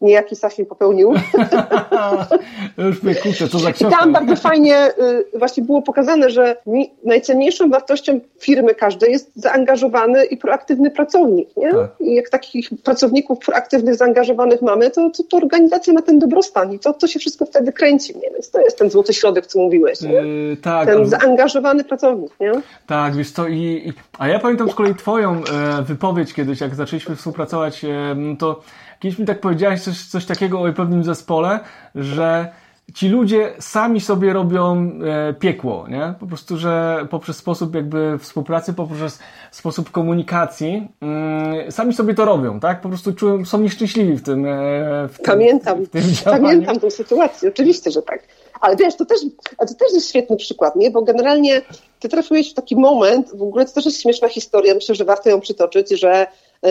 [0.00, 1.14] niejaki Sasin popełnił.
[2.78, 3.96] Już mnie kurczę, co za książka.
[3.96, 4.88] I tam bardzo fajnie
[5.34, 6.56] y, właśnie było pokazane, że
[7.04, 11.56] najcenniejszą wartością firmy każdej jest zaangażowany i proaktywny pracownik.
[11.56, 11.72] Nie?
[11.72, 11.90] Tak.
[12.00, 16.78] I jak takich pracowników proaktywnych, zaangażowanych mamy, to, to, to organizacja ma ten dobrostan i
[16.78, 18.14] to, to się wszystko wtedy kręci.
[18.14, 18.30] Nie?
[18.30, 20.02] Więc to jest ten złoty środek, co mówiłeś.
[20.02, 22.32] Yy, tak, ten zaangażowany pracownik.
[22.40, 22.52] Nie?
[22.86, 26.74] Tak, wiesz co, i, i, a ja pamiętam z kolei twoją e, wypowiedź kiedyś, jak
[26.74, 27.80] zaczęliśmy współpracować,
[28.38, 28.60] to
[29.04, 31.60] Kiedyś mi tak powiedziałeś coś, coś takiego o pewnym zespole,
[31.94, 32.48] że
[32.94, 36.14] ci ludzie sami sobie robią e, piekło, nie?
[36.20, 39.18] Po prostu, że poprzez sposób jakby współpracy, poprzez
[39.50, 42.80] sposób komunikacji, mm, sami sobie to robią, tak?
[42.80, 46.90] Po prostu czują, są nieszczęśliwi w tym, e, w tym Pamiętam, w tym pamiętam tę
[46.90, 48.22] sytuację, oczywiście, że tak.
[48.60, 49.20] Ale wiesz, to też,
[49.58, 50.90] to też jest świetny przykład, nie?
[50.90, 51.62] Bo generalnie
[52.00, 55.30] ty trafiłeś w taki moment, w ogóle to też jest śmieszna historia, myślę, że warto
[55.30, 56.26] ją przytoczyć, że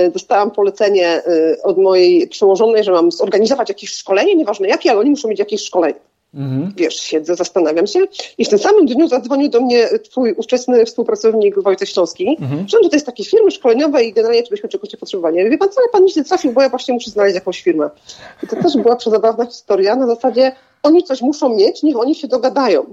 [0.09, 1.23] dostałam polecenie e,
[1.63, 5.61] od mojej przełożonej, że mam zorganizować jakieś szkolenie, nieważne jakie, ale oni muszą mieć jakieś
[5.61, 5.99] szkolenie.
[6.33, 6.73] Mhm.
[6.77, 7.99] Wiesz, siedzę, zastanawiam się
[8.37, 12.67] i w tym samym dniu zadzwonił do mnie twój ówczesny współpracownik Wojtek Śląski, mhm.
[12.67, 15.49] że on tutaj jest takiej firmy szkoleniowej i generalnie czy byśmy czegoś nie potrzebowali.
[15.49, 17.89] wie pan co, ale pan nic nie trafił, bo ja właśnie muszę znaleźć jakąś firmę.
[18.43, 20.51] I to też była przezabawna historia na zasadzie
[20.83, 22.85] oni coś muszą mieć, niech oni się dogadają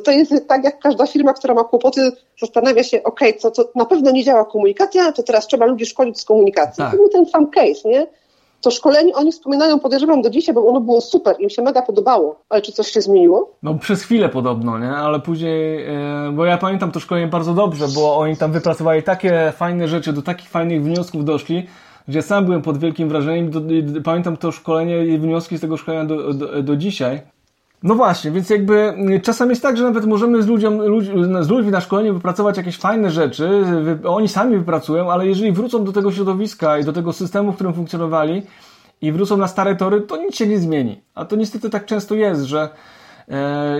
[0.00, 3.84] to jest tak, jak każda firma, która ma kłopoty, zastanawia się, ok, co, co na
[3.84, 6.76] pewno nie działa komunikacja, to teraz trzeba ludzi szkolić z komunikacji.
[6.84, 6.90] Tak.
[6.90, 8.06] To był ten sam case, nie?
[8.60, 12.40] To szkolenie oni wspominają, podejrzewam do dzisiaj, bo ono było super, im się mega podobało.
[12.48, 13.50] Ale czy coś się zmieniło?
[13.62, 14.90] No przez chwilę podobno, nie?
[14.90, 19.52] Ale później, e, bo ja pamiętam to szkolenie bardzo dobrze, bo oni tam wypracowali takie
[19.56, 21.66] fajne rzeczy, do takich fajnych wniosków doszli,
[22.08, 23.50] że sam byłem pod wielkim wrażeniem.
[23.50, 23.60] Do,
[24.04, 27.20] pamiętam to szkolenie i wnioski z tego szkolenia do, do, do dzisiaj.
[27.86, 31.06] No właśnie, więc jakby y, czasami jest tak, że nawet możemy z, ludziom, ludź,
[31.40, 35.84] z ludźmi na szkoleniu wypracować jakieś fajne rzeczy, wy, oni sami wypracują, ale jeżeli wrócą
[35.84, 38.42] do tego środowiska i do tego systemu, w którym funkcjonowali
[39.02, 41.00] i wrócą na stare tory, to nic się nie zmieni.
[41.14, 42.68] A to niestety tak często jest, że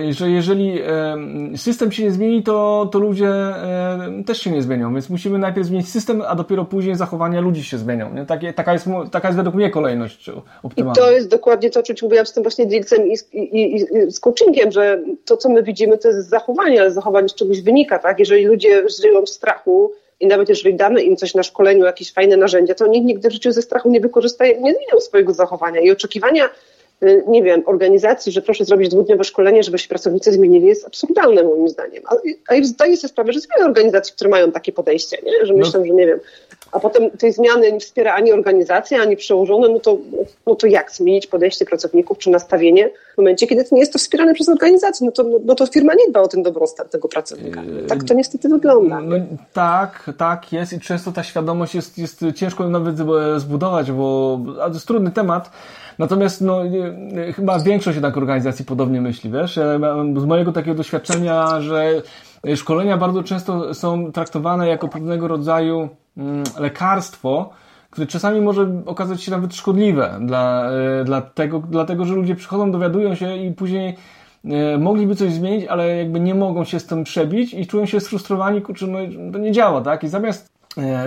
[0.09, 1.17] że jeżeli e,
[1.57, 5.67] system się nie zmieni, to, to ludzie e, też się nie zmienią, więc musimy najpierw
[5.67, 8.13] zmienić system, a dopiero później zachowania ludzi się zmienią.
[8.13, 8.25] Nie?
[8.25, 10.29] Takie, taka, jest, taka jest według mnie kolejność
[10.63, 11.01] optymalna.
[11.01, 13.85] I to jest dokładnie to, o czym mówiłam z tym właśnie dealcem i, i, i,
[14.11, 17.99] z coachingiem, że to, co my widzimy, to jest zachowanie, ale zachowanie z czegoś wynika.
[17.99, 18.19] Tak?
[18.19, 22.37] Jeżeli ludzie żyją w strachu, i nawet jeżeli damy im coś na szkoleniu, jakieś fajne
[22.37, 25.81] narzędzia, to nikt nigdy w życiu ze strachu nie wykorzysta, nie zmienią swojego zachowania.
[25.81, 26.49] I oczekiwania
[27.27, 31.69] nie wiem, organizacji, że proszę zrobić dwudniowe szkolenie, żeby się pracownicy zmienili, jest absurdalne moim
[31.69, 32.03] zdaniem.
[32.05, 32.15] A,
[32.53, 35.45] a zdaję sobie sprawę, że jest wiele organizacji, które mają takie podejście, nie?
[35.45, 35.59] że no.
[35.59, 36.19] myślę, że nie wiem,
[36.71, 39.97] a potem tej zmiany nie wspiera ani organizacja, ani przełożone, no to,
[40.47, 44.33] no to jak zmienić podejście pracowników czy nastawienie w momencie, kiedy nie jest to wspierane
[44.33, 47.61] przez organizację, no to, no to firma nie dba o ten dobrostan tego pracownika.
[47.87, 49.01] Tak to niestety wygląda.
[49.01, 49.15] No,
[49.53, 52.95] tak, tak jest i często ta świadomość jest, jest ciężko nawet
[53.37, 55.49] zbudować, bo to jest trudny temat.
[55.99, 56.59] Natomiast no,
[57.35, 59.59] chyba większość jednak organizacji podobnie myśli, wiesz?
[60.17, 62.01] Z mojego takiego doświadczenia, że
[62.55, 67.49] szkolenia bardzo często są traktowane jako pewnego rodzaju Mm, lekarstwo,
[67.89, 72.71] które czasami może okazać się nawet szkodliwe dla, e, dla tego, dlatego że ludzie przychodzą,
[72.71, 73.95] dowiadują się i później
[74.45, 77.99] e, mogliby coś zmienić, ale jakby nie mogą się z tym przebić i czują się
[77.99, 78.99] sfrustrowani, kurczę, no
[79.31, 80.03] to nie działa, tak?
[80.03, 80.56] I zamiast,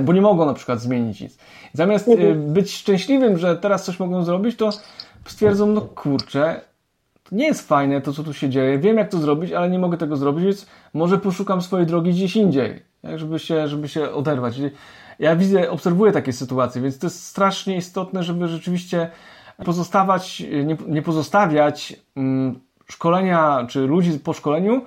[0.02, 1.38] bo nie mogą na przykład zmienić nic.
[1.72, 2.52] Zamiast mhm.
[2.52, 4.70] być szczęśliwym, że teraz coś mogą zrobić, to
[5.26, 6.60] stwierdzą, no kurczę,
[7.22, 9.78] to nie jest fajne to, co tu się dzieje, wiem jak to zrobić, ale nie
[9.78, 13.18] mogę tego zrobić, więc może poszukam swojej drogi gdzieś indziej, tak?
[13.18, 14.60] żeby, się, żeby się oderwać.
[15.18, 19.10] Ja widzę, obserwuję takie sytuacje, więc to jest strasznie istotne, żeby rzeczywiście
[19.64, 24.82] pozostawać, nie, nie pozostawiać mm, szkolenia czy ludzi po szkoleniu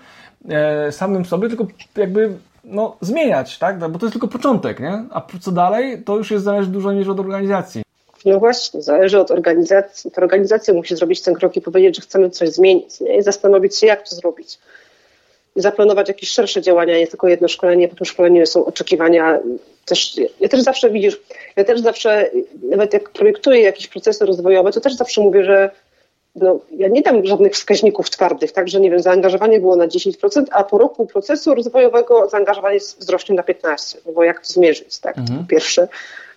[0.50, 1.68] e, samym sobie, tylko
[1.98, 3.80] jakby no, zmieniać, tak?
[3.80, 5.04] Bo to jest tylko początek, nie?
[5.12, 7.84] A co dalej, to już jest zależy dużo niż od organizacji.
[8.26, 10.12] No właśnie, zależy od organizacji.
[10.12, 13.18] To organizacja musi zrobić ten krok i powiedzieć, że chcemy coś zmienić nie?
[13.18, 14.60] i zastanowić się, jak to zrobić
[15.56, 19.40] zaplanować jakieś szersze działania, nie tylko jedno szkolenie, po tym szkoleniu są oczekiwania.
[19.86, 21.22] Też, ja też zawsze widzisz,
[21.56, 22.30] ja też zawsze,
[22.70, 25.72] nawet jak projektuję jakieś procesy rozwojowe, to też zawsze mówię, że
[26.36, 30.44] no, ja nie dam żadnych wskaźników twardych, tak, że nie wiem, zaangażowanie było na 10%,
[30.52, 35.18] a po roku procesu rozwojowego zaangażowanie wzrośnie na 15%, no bo jak to zmierzyć, tak,
[35.18, 35.40] mhm.
[35.40, 35.88] po pierwsze.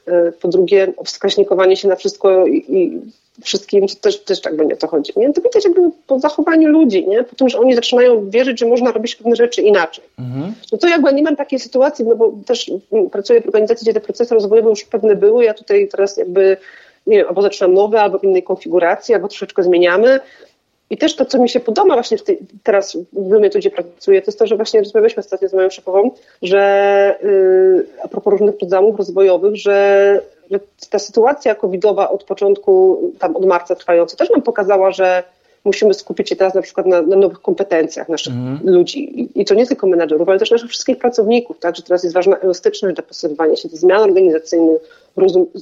[0.07, 3.01] E, po drugie, wskaźnikowanie się na wszystko i, i
[3.45, 5.13] wszystkim też, też tak będzie to chodzi.
[5.17, 5.33] Nie?
[5.33, 7.23] To widać jakby po zachowaniu ludzi, nie?
[7.23, 10.05] po tym, że oni zaczynają wierzyć, że można robić pewne rzeczy inaczej.
[10.19, 10.55] Mhm.
[10.73, 12.71] No to jakby nie mam takiej sytuacji, no bo też
[13.13, 16.57] pracuję w organizacji, gdzie te procesy rozwojowe już pewne były, ja tutaj teraz jakby
[17.07, 20.21] nie wiem, albo zaczynam nowe, albo w innej konfiguracji, albo troszeczkę zmieniamy.
[20.91, 24.39] I też to, co mi się podoba właśnie tej, teraz w gdzie pracuję, to jest
[24.39, 26.11] to, że właśnie rozmawialiśmy ostatnio z moją szefową,
[26.43, 33.37] że yy, a propos różnych programów rozwojowych, że że ta sytuacja covidowa od początku, tam
[33.37, 35.23] od marca trwająca, też nam pokazała, że
[35.65, 38.61] musimy skupić się teraz na przykład na, na nowych kompetencjach naszych mm.
[38.65, 39.21] ludzi.
[39.21, 41.77] I, I, to nie tylko menadżerów, ale też naszych wszystkich pracowników, tak?
[41.77, 45.06] Że teraz jest ważna elastyczność dopasowywania się do zmian organizacyjnych,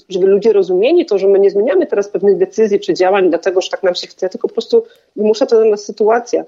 [0.08, 3.70] żeby ludzie rozumieli to, że my nie zmieniamy teraz pewnych decyzji czy działań dlatego, że
[3.70, 4.84] tak nam się chce, tylko po prostu
[5.16, 6.44] wymusza to na nas sytuacja.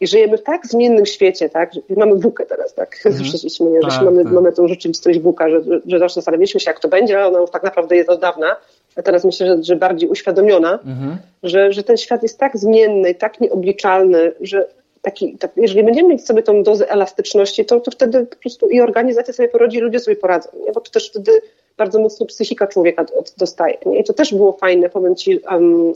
[0.00, 1.72] I żyjemy w tak zmiennym świecie, tak?
[1.96, 3.02] Mamy WUKę teraz, tak?
[3.06, 3.24] Mhm.
[3.24, 4.32] Wszyscy śmieją, tak, że mamy, tak.
[4.32, 7.50] mamy tą rzeczywistość WUKA, że, że zawsze zastanawialiśmy się, jak to będzie, ale ona już
[7.50, 8.56] tak naprawdę jest od dawna.
[8.96, 11.16] A teraz myślę, że, że bardziej uświadomiona, mhm.
[11.42, 14.68] że, że ten świat jest tak zmienny, tak nieobliczalny, że
[15.02, 18.80] taki, tak, jeżeli będziemy mieć sobie tą dozę elastyczności, to, to wtedy po prostu i
[18.80, 20.72] organizacja sobie porodzi, i ludzie sobie poradzą, nie?
[20.72, 21.32] bo to też wtedy
[21.76, 23.04] bardzo mocno psychika człowieka
[23.36, 23.78] dostaje.
[23.86, 23.98] Nie?
[23.98, 25.92] I to też było fajne, powiem Ci, um,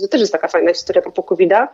[0.00, 1.68] to też jest taka fajna historia propos COVID-a,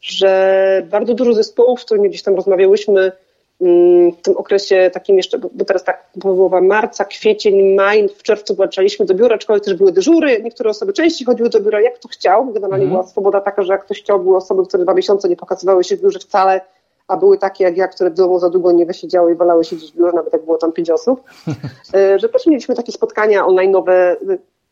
[0.00, 3.12] że bardzo dużo zespołów, z którymi gdzieś tam rozmawiałyśmy
[3.60, 8.54] mm, w tym okresie takim jeszcze, bo teraz tak połowa marca, kwiecień, maj, w czerwcu
[8.54, 12.08] włączaliśmy do biura, aczkolwiek też były dyżury, niektóre osoby częściej chodziły do biura, jak to
[12.08, 12.90] chciał, generalnie mm.
[12.90, 15.96] była swoboda taka, że jak ktoś chciał, były osoby, które dwa miesiące nie pokazywały się
[15.96, 16.60] w biurze wcale,
[17.08, 19.92] a były takie jak ja, które w domu za długo nie wysiedziały i wolały siedzieć
[19.92, 21.22] w biurze, nawet jak było tam pięć osób,
[21.94, 24.16] e, że też mieliśmy takie spotkania online'owe,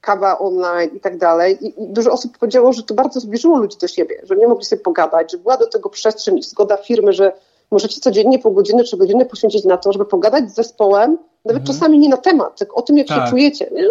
[0.01, 1.59] kawa online i tak dalej.
[1.67, 4.83] I, dużo osób powiedziało, że to bardzo zbliżyło ludzi do siebie, że nie mogli sobie
[4.83, 7.33] pogadać, że była do tego przestrzeń i zgoda firmy, że
[7.71, 11.67] możecie codziennie pół godziny czy godziny poświęcić na to, żeby pogadać z zespołem, nawet mhm.
[11.67, 13.25] czasami nie na temat, tylko o tym, jak tak.
[13.25, 13.71] się czujecie.
[13.73, 13.85] Nie?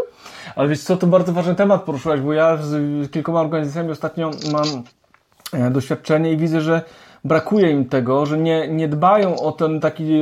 [0.56, 4.84] Ale wiesz co, to bardzo ważny temat poruszyłaś, bo ja z kilkoma organizacjami ostatnio mam
[5.54, 6.82] e, doświadczenie i widzę, że
[7.24, 10.14] brakuje im tego, że nie, nie dbają o ten taki,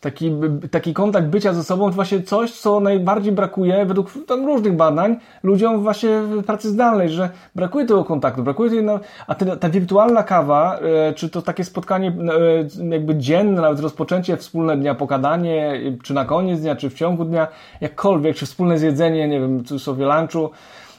[0.00, 0.32] taki,
[0.70, 5.16] taki kontakt bycia ze sobą, to właśnie coś, co najbardziej brakuje według tam różnych badań
[5.42, 8.84] ludziom właśnie w pracy zdalnej, że brakuje tego kontaktu, brakuje tej,
[9.26, 14.36] a ten, ta wirtualna kawa, e, czy to takie spotkanie e, jakby dzienne, nawet rozpoczęcie
[14.36, 17.48] wspólne dnia, pokadanie, czy na koniec dnia, czy w ciągu dnia,
[17.80, 20.50] jakkolwiek, czy wspólne zjedzenie, nie wiem, sobie lunchu,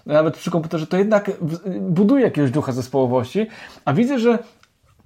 [0.05, 1.31] nawet przy komputerze, to jednak
[1.79, 3.47] buduje jakiegoś ducha zespołowości,
[3.85, 4.39] a widzę, że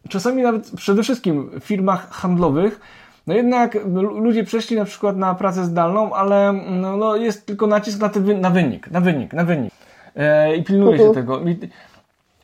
[0.10, 2.80] czasami nawet przede wszystkim w firmach handlowych,
[3.28, 3.78] no jednak
[4.12, 8.42] ludzie przeszli na przykład na pracę zdalną, ale no, no jest tylko nacisk na, ten,
[8.42, 9.74] na wynik, na wynik, na wynik.
[10.16, 11.26] E, I pilnuje się mhm.
[11.26, 11.40] tego.
[11.50, 11.60] I,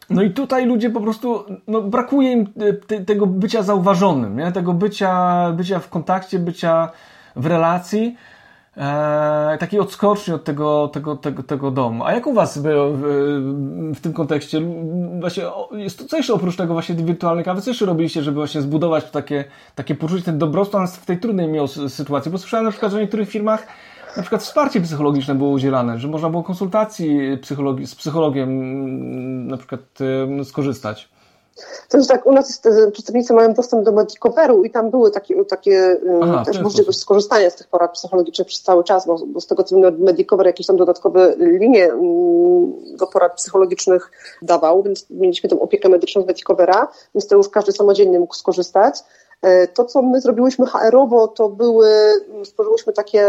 [0.10, 2.48] no i tutaj ludzie po prostu, no brakuje im
[2.88, 4.52] te, tego bycia zauważonym, nie?
[4.52, 6.90] tego bycia, bycia w kontakcie, bycia
[7.36, 8.18] w relacji.
[8.78, 12.06] E, takiej odskoczni od tego, tego, tego, tego domu.
[12.06, 13.02] A jak u Was było w,
[13.96, 14.62] w tym kontekście?
[15.20, 19.12] Właśnie, jest, co jeszcze oprócz tego właśnie wirtualnej kawy, co jeszcze robiliście, żeby właśnie zbudować
[19.12, 22.32] takie, takie poczucie, ten dobrostan w tej trudnej sytuacji?
[22.32, 23.68] Bo słyszałem na przykład, że w niektórych firmach
[24.18, 29.58] na przykład wsparcie psychologiczne było udzielane, że można było konsultacji psychologii, z psychologiem mm, na
[29.58, 29.82] przykład
[30.44, 31.10] skorzystać.
[31.90, 35.46] To jest tak, u nas jest, przedstawiciele mają dostęp do Medicoveru i tam były takie,
[35.46, 39.48] takie Aha, też możliwość skorzystania z tych porad psychologicznych przez cały czas, bo, bo z
[39.48, 45.50] tego co wiem, Medicover jakieś tam dodatkowe linie mm, do porad psychologicznych dawał, więc mieliśmy
[45.50, 49.04] tą opiekę medyczną z Medicovera, więc to już każdy samodzielnie mógł skorzystać.
[49.42, 51.90] E, to, co my zrobiłyśmy HR-owo, to były,
[52.44, 53.28] stworzyłyśmy takie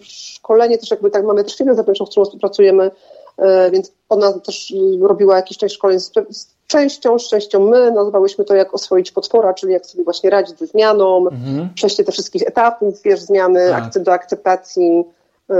[0.00, 2.90] szkolenie, też jakby tak, mamy też firmę zewnętrzną, z którą współpracujemy,
[3.38, 9.12] e, więc ona też robiła jakiś część szkoleń z częścią my, nazywałyśmy to jak oswoić
[9.12, 11.68] potwora, czyli jak sobie właśnie radzić ze zmianą, mhm.
[11.74, 14.02] przejście tych wszystkich etapów, wiesz, zmiany tak.
[14.02, 15.04] do akceptacji,
[15.48, 15.56] yy,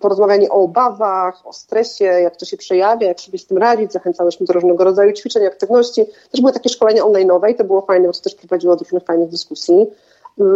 [0.00, 4.46] porozmawianie o obawach, o stresie, jak to się przejawia, jak sobie z tym radzić, zachęcałyśmy
[4.46, 6.04] do różnego rodzaju ćwiczeń, aktywności.
[6.30, 9.04] Też były takie szkolenia online'owe i to było fajne, bo to też prowadziło do różnych
[9.04, 9.86] fajnych dyskusji.
[10.38, 10.46] Yy,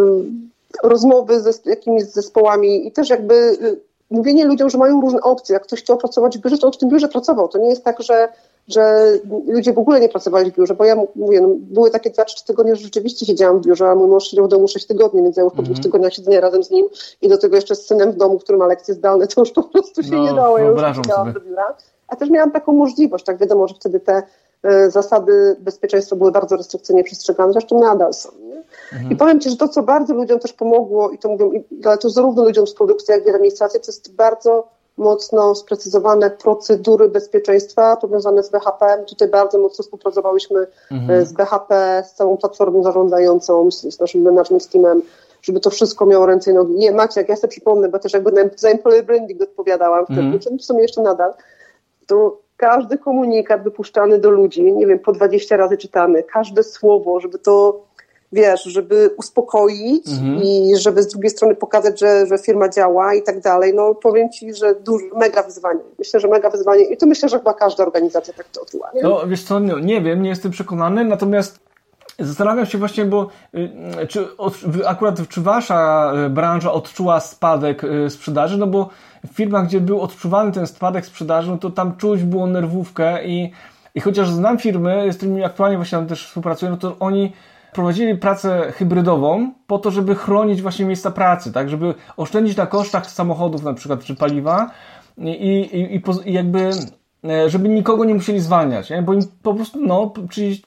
[0.82, 5.52] rozmowy ze jakimiś zespołami i też jakby yy, mówienie ludziom, że mają różne opcje.
[5.52, 7.48] Jak ktoś chciał pracować w biurze, to on w tym biurze pracował.
[7.48, 8.28] To nie jest tak, że
[8.68, 9.12] że
[9.46, 12.36] ludzie w ogóle nie pracowali w biurze, bo ja mówię, no, były takie dwa czy
[12.36, 15.22] trzy tygodnie, że rzeczywiście siedziałam w biurze, a mój mąż siedział w domu sześć tygodni,
[15.22, 15.82] więc ja już po dwóch mhm.
[15.82, 16.86] tygodniach siedzenia razem z nim
[17.22, 19.62] i do tego jeszcze z synem w domu, który ma lekcje zdalne, to już po
[19.62, 21.74] prostu się no, nie dało, ja już siedziałam do biura.
[22.08, 24.22] A też miałam taką możliwość, tak wiadomo, że wtedy te
[24.86, 28.28] y, zasady bezpieczeństwa były bardzo restrykcyjnie przestrzegane, zresztą nadal są.
[28.92, 29.12] Mhm.
[29.12, 31.50] I powiem Ci, że to, co bardzo ludziom też pomogło, i to mówią,
[31.84, 37.08] ale to zarówno ludziom z produkcji, jak i administracji, to jest bardzo mocno sprecyzowane procedury
[37.08, 39.04] bezpieczeństwa powiązane z BHP.
[39.08, 41.20] Tutaj bardzo mocno współpracowałyśmy mhm.
[41.20, 45.02] E, z BHP, z całą platformą zarządzającą, z, z naszym management teamem,
[45.42, 46.74] żeby to wszystko miało ręce i nogi.
[46.74, 50.58] Nie, Macie, jak ja sobie przypomnę, bo też jakby za employer branding odpowiadałam wtedy, mhm.
[50.58, 51.34] w sumie jeszcze nadal,
[52.06, 57.38] to każdy komunikat wypuszczany do ludzi, nie wiem, po 20 razy czytany, każde słowo, żeby
[57.38, 57.80] to
[58.32, 60.42] wiesz, żeby uspokoić mhm.
[60.42, 64.30] i żeby z drugiej strony pokazać, że, że firma działa i tak dalej, no powiem
[64.30, 65.80] Ci, że duży, mega wyzwanie.
[65.98, 68.90] Myślę, że mega wyzwanie i to myślę, że chyba każda organizacja tak to odczuła.
[68.94, 69.02] Nie?
[69.02, 71.62] No wiesz co, nie, nie wiem, nie jestem przekonany, natomiast
[72.18, 74.28] Zastanawiam się właśnie, bo y, czy
[74.86, 78.90] akurat czy wasza y, branża odczuła spadek y, sprzedaży, no bo
[79.26, 83.52] w firmach, gdzie był odczuwany ten spadek sprzedaży, no to tam czuć było nerwówkę i,
[83.94, 87.32] i chociaż znam firmy, z którymi aktualnie właśnie tam też współpracuję, no to oni
[87.72, 93.10] prowadzili pracę hybrydową po to, żeby chronić właśnie miejsca pracy, tak, żeby oszczędzić na kosztach
[93.10, 94.70] samochodów na przykład czy paliwa
[95.18, 96.70] i, i, i, i jakby
[97.24, 99.02] e, żeby nikogo nie musieli zwalniać, nie?
[99.02, 100.12] bo im po prostu no,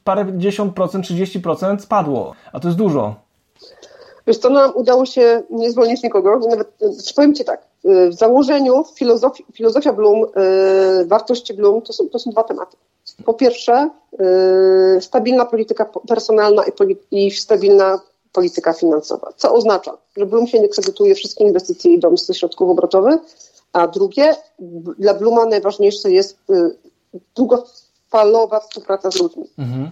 [0.04, 3.16] parę dziesiąt procent, 30% spadło, a to jest dużo.
[4.28, 8.84] Wiesz to nam udało się nie zwolnić nikogo, nawet, znaczy powiem Ci tak, w założeniu
[9.54, 12.78] filozofia, Bloom, yy, wartości Bloom to są, to są dwa tematy.
[13.26, 16.64] Po pierwsze, yy, stabilna polityka personalna
[17.12, 18.00] i, stabilna
[18.32, 23.20] polityka finansowa, co oznacza, że Bloom się nie kredytuje wszystkie inwestycje idą ze środków obrotowych,
[23.74, 24.36] a drugie,
[25.00, 26.76] dla Bluma najważniejsze jest yy,
[27.36, 29.50] długofalowa współpraca z ludźmi.
[29.58, 29.90] Mhm.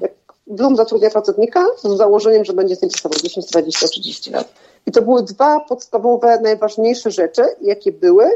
[0.48, 4.54] Bloom zatrudnia pracownika z założeniem, że będzie z nim pracował 10, 20, 30 lat.
[4.86, 8.30] I to były dwa podstawowe, najważniejsze rzeczy, jakie były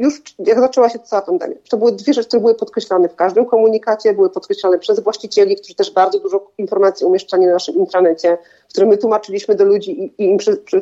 [0.00, 1.54] już jak zaczęła się cała pandemia.
[1.70, 5.74] To były dwie rzeczy, które były podkreślane w każdym komunikacie, były podkreślane przez właścicieli, którzy
[5.74, 10.12] też bardzo dużo informacji umieszczali na naszym intranecie, w którym my tłumaczyliśmy do ludzi i,
[10.18, 10.80] i im przy, przy,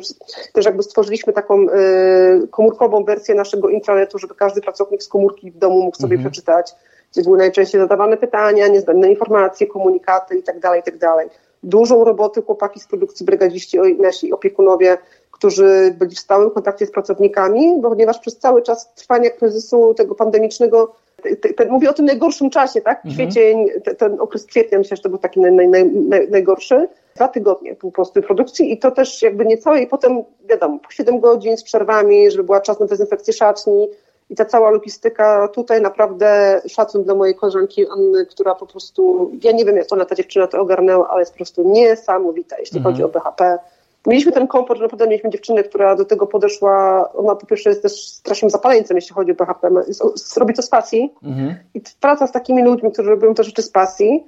[0.53, 5.57] też jakby stworzyliśmy taką y, komórkową wersję naszego intranetu, żeby każdy pracownik z komórki w
[5.57, 6.31] domu mógł sobie mhm.
[6.31, 6.75] przeczytać,
[7.11, 10.99] gdzie były najczęściej zadawane pytania, niezbędne informacje, komunikaty itd., tak itd.
[10.99, 11.29] Tak
[11.63, 14.97] Dużą roboty chłopaki z produkcji, brygadziści, nasi opiekunowie
[15.39, 20.95] którzy byli w stałym kontakcie z pracownikami, ponieważ przez cały czas trwania kryzysu tego pandemicznego
[21.55, 23.05] ten, mówię o tym najgorszym czasie, tak?
[23.05, 23.15] Mhm.
[23.15, 26.87] Kwiecień, ten, ten okres kwietnia, myślę, że to był taki naj, naj, naj, najgorszy.
[27.15, 30.91] Dwa tygodnie po prostu produkcji i to też jakby nie całe i potem wiadomo, po
[30.91, 33.87] 7 godzin z przerwami, żeby była czas na dezynfekcję szatni
[34.29, 39.51] i ta cała logistyka tutaj naprawdę szacun dla mojej koleżanki Anny, która po prostu, ja
[39.51, 42.95] nie wiem jak ona ta dziewczyna to ogarnęła, ale jest po prostu niesamowita, jeśli mhm.
[42.95, 43.59] chodzi o BHP
[44.07, 47.09] Mieliśmy ten komfort, że naprawdę mieliśmy dziewczynę, która do tego podeszła.
[47.13, 49.69] Ona po pierwsze jest też strasznym zapaleńcem, jeśli chodzi o BHP.
[50.37, 51.13] Robi to z pasji.
[51.23, 51.55] Mhm.
[51.73, 54.23] I praca z takimi ludźmi, którzy robią te rzeczy z pasji,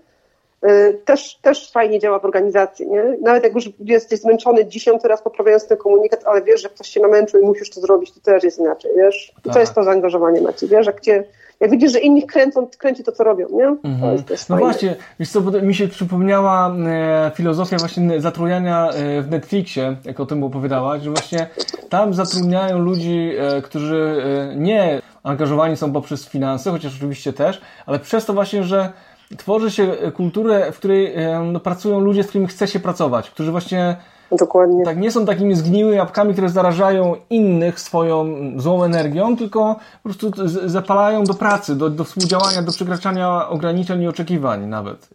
[0.65, 2.87] y, też, też fajnie działa w organizacji.
[2.87, 3.17] Nie?
[3.21, 7.01] Nawet jak już jesteś zmęczony dziesiąty raz poprawiając ten komunikat, ale wiesz, że ktoś się
[7.01, 9.33] namęczył i musisz to zrobić, to też jest inaczej, wiesz?
[9.39, 9.53] I tak.
[9.53, 10.87] to jest to zaangażowanie Maciej, wiesz?
[10.87, 11.23] Jak cię
[11.61, 13.65] jak widzisz, że inni kręcą, kręci to, co robią, nie?
[13.65, 14.01] Mhm.
[14.01, 14.71] To jest też no fajne.
[14.71, 20.25] właśnie, wiesz co, mi się przypomniała e, filozofia właśnie zatrudniania e, w Netflixie, jak o
[20.25, 21.47] tym opowiadałaś, że właśnie
[21.89, 24.23] tam zatrudniają ludzi, e, którzy
[24.55, 28.91] nie angażowani są poprzez finanse, chociaż oczywiście też, ale przez to właśnie, że
[29.37, 31.15] tworzy się kulturę, w której
[31.51, 33.95] no, pracują ludzie, z którymi chce się pracować, którzy właśnie
[34.31, 34.85] Dokładnie.
[34.85, 38.25] Tak, nie są takimi zgniłymi jabłkami, które zarażają innych swoją
[38.57, 40.31] złą energią, tylko po prostu
[40.65, 45.07] zapalają do pracy, do, do współdziałania, do przekraczania ograniczeń i oczekiwań nawet.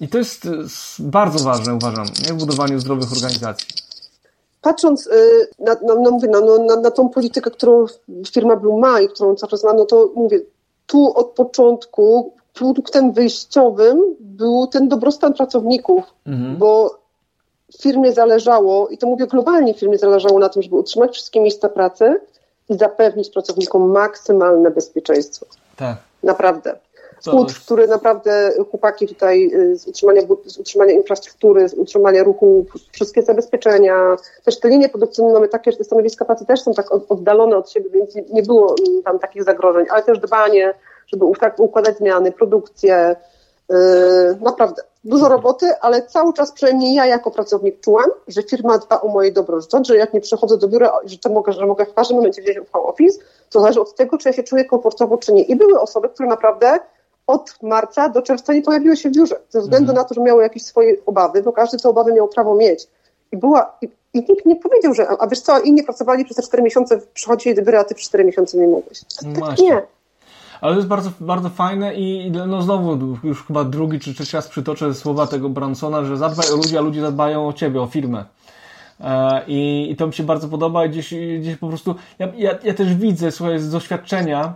[0.00, 0.48] I to jest
[0.98, 2.34] bardzo ważne, uważam, nie?
[2.34, 3.68] w budowaniu zdrowych organizacji.
[4.62, 5.10] Patrząc y,
[5.58, 7.86] na, na, no mówię, na, no, na, na tą politykę, którą
[8.32, 10.40] firma Blue ma i którą cały czas ma, no to mówię,
[10.86, 16.56] tu od początku produktem wyjściowym był ten dobrostan pracowników, mhm.
[16.56, 16.98] bo
[17.80, 22.20] firmie zależało, i to mówię globalnie, firmie zależało na tym, żeby utrzymać wszystkie miejsca pracy
[22.68, 25.46] i zapewnić pracownikom maksymalne bezpieczeństwo.
[25.76, 25.96] Tak.
[26.22, 26.78] Naprawdę.
[27.26, 27.58] Jest...
[27.64, 34.16] który naprawdę chłopaki tutaj y, z utrzymania, z utrzymania infrastruktury, z utrzymania ruchu, wszystkie zabezpieczenia,
[34.44, 37.70] też te linie produkcyjne mamy takie, że te stanowiska pracy też są tak oddalone od
[37.70, 38.74] siebie, więc nie było
[39.04, 40.74] tam takich zagrożeń, ale też dbanie,
[41.06, 43.16] żeby tak układać zmiany, produkcję,
[43.68, 43.76] yy,
[44.40, 49.08] naprawdę dużo roboty, ale cały czas przynajmniej ja jako pracownik czułam, że firma dba o
[49.08, 52.16] moje dobro, że jak nie przychodzę do biura, że to mogę, że mogę w każdym
[52.16, 53.18] momencie wziąć home office,
[53.50, 55.42] to zależy od tego, czy ja się czuję komfortowo, czy nie.
[55.42, 56.78] I były osoby, które naprawdę
[57.26, 59.96] od marca do czerwca nie pojawiły się w biurze, ze względu mhm.
[59.96, 62.86] na to, że miały jakieś swoje obawy, bo każdy te obawy miał prawo mieć.
[63.32, 66.42] I była, i, i nikt nie powiedział, że, a wiesz co, inni pracowali przez te
[66.42, 69.00] cztery miesiące, przychodzili do biura, a ty przez cztery miesiące nie mogłeś.
[69.40, 69.82] Tak, nie.
[70.60, 74.48] Ale to jest bardzo, bardzo fajne i no znowu już chyba drugi czy trzeci raz
[74.48, 78.24] przytoczę słowa tego Bransona, że zadbaj o ludzi, a ludzie zadbają o ciebie, o firmę.
[79.00, 82.50] E, I, I to mi się bardzo podoba i gdzieś, gdzieś po prostu, ja, ja,
[82.64, 84.54] ja też widzę, słuchaj, z doświadczenia,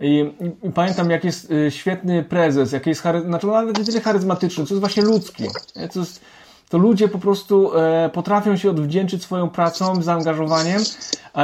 [0.00, 0.32] i,
[0.62, 4.66] i, pamiętam, jak jest y, świetny prezes, jak jest chary, znaczy, nawet nie tyle charyzmatyczny,
[4.66, 5.44] co jest właśnie ludzki.
[5.92, 6.20] To, jest,
[6.68, 10.82] to ludzie po prostu e, potrafią się odwdzięczyć swoją pracą, zaangażowaniem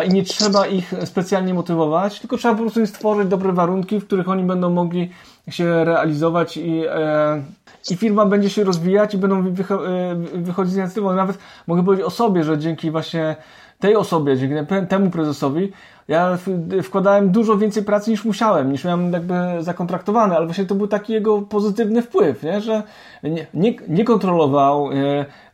[0.07, 4.29] i nie trzeba ich specjalnie motywować, tylko trzeba po prostu stworzyć dobre warunki, w których
[4.29, 5.11] oni będą mogli
[5.49, 7.43] się realizować i, e,
[7.91, 9.43] i firma będzie się rozwijać i będą e,
[10.35, 11.15] wychodzić z inicjatywą.
[11.15, 13.37] Nawet mogę powiedzieć o sobie, że dzięki właśnie
[13.83, 14.55] tej osobie, dzięki
[14.89, 15.73] temu prezesowi,
[16.09, 16.39] ja
[16.83, 21.13] wkładałem dużo więcej pracy niż musiałem, niż miałem jakby zakontraktowane, ale właśnie to był taki
[21.13, 22.61] jego pozytywny wpływ, nie?
[22.61, 22.83] że
[23.23, 24.91] nie, nie, nie kontrolował,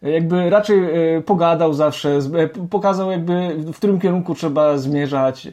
[0.02, 0.78] e, jakby raczej
[1.16, 5.48] e, pogadał zawsze, e, pokazał jakby w którym kierunku trzeba zmierzać.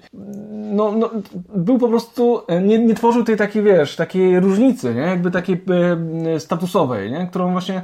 [0.52, 1.10] No, no
[1.56, 5.02] był po prostu, nie, nie tworzył tej takiej, wiesz, takiej różnicy, nie?
[5.02, 5.64] jakby takiej
[6.40, 7.28] statusowej, nie?
[7.28, 7.82] którą właśnie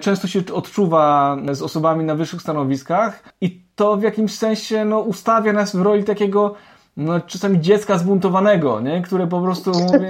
[0.00, 5.52] często się odczuwa z osobami na wyższych stanowiskach i to w jakimś sensie no, ustawia
[5.52, 6.54] nas w roli takiego
[6.96, 9.02] no, czasami dziecka zbuntowanego, nie?
[9.02, 10.06] które po prostu mówi,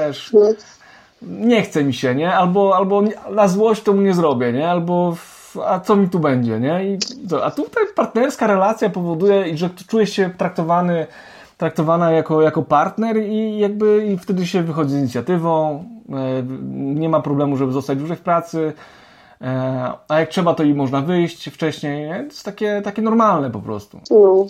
[0.00, 0.32] wiesz,
[1.22, 2.34] nie chce mi się, nie?
[2.34, 4.70] Albo, albo na złość to mu nie zrobię, nie?
[4.70, 5.16] Albo
[5.66, 6.84] a co mi tu będzie, nie?
[6.84, 11.06] I to, a tutaj partnerska relacja powoduje, że czujesz się traktowany
[11.56, 16.42] traktowana jako, jako partner i jakby i wtedy się wychodzi z inicjatywą, e,
[16.74, 18.72] nie ma problemu, żeby zostać dłużej w pracy,
[20.08, 22.08] a jak trzeba, to i można wyjść wcześniej.
[22.08, 24.00] To jest takie, takie normalne po prostu.
[24.10, 24.46] No.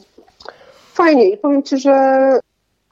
[0.95, 1.93] Fajnie i powiem Ci, że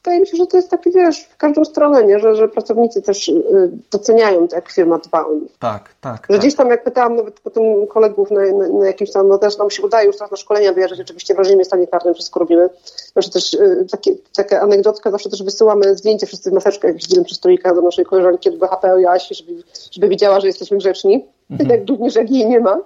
[0.04, 2.18] wydaje mi się, że to jest taki, wiesz, w każdą stronę, nie?
[2.18, 3.42] Że, że pracownicy też y,
[3.90, 5.58] doceniają to, jak firma dba o nich.
[5.58, 6.26] Tak, tak.
[6.30, 6.40] Że tak.
[6.40, 9.70] gdzieś tam, jak pytałam nawet potem kolegów na, na, na jakimś tam, no też nam
[9.70, 12.68] się udaje już teraz na szkolenia wyjeżdżać rzeczywiście w reżimie sanitarnym, wszystko robimy.
[13.16, 17.24] Że też y, takie, taka anegdotka, zawsze też wysyłamy zdjęcie wszyscy w maseczkach, jak widzimy
[17.24, 21.26] przez stolika do naszej koleżanki od BHP o Jasi, żeby, żeby wiedziała, że jesteśmy grzeczni.
[21.50, 21.70] Mhm.
[21.70, 22.78] Tak również jak jej nie ma.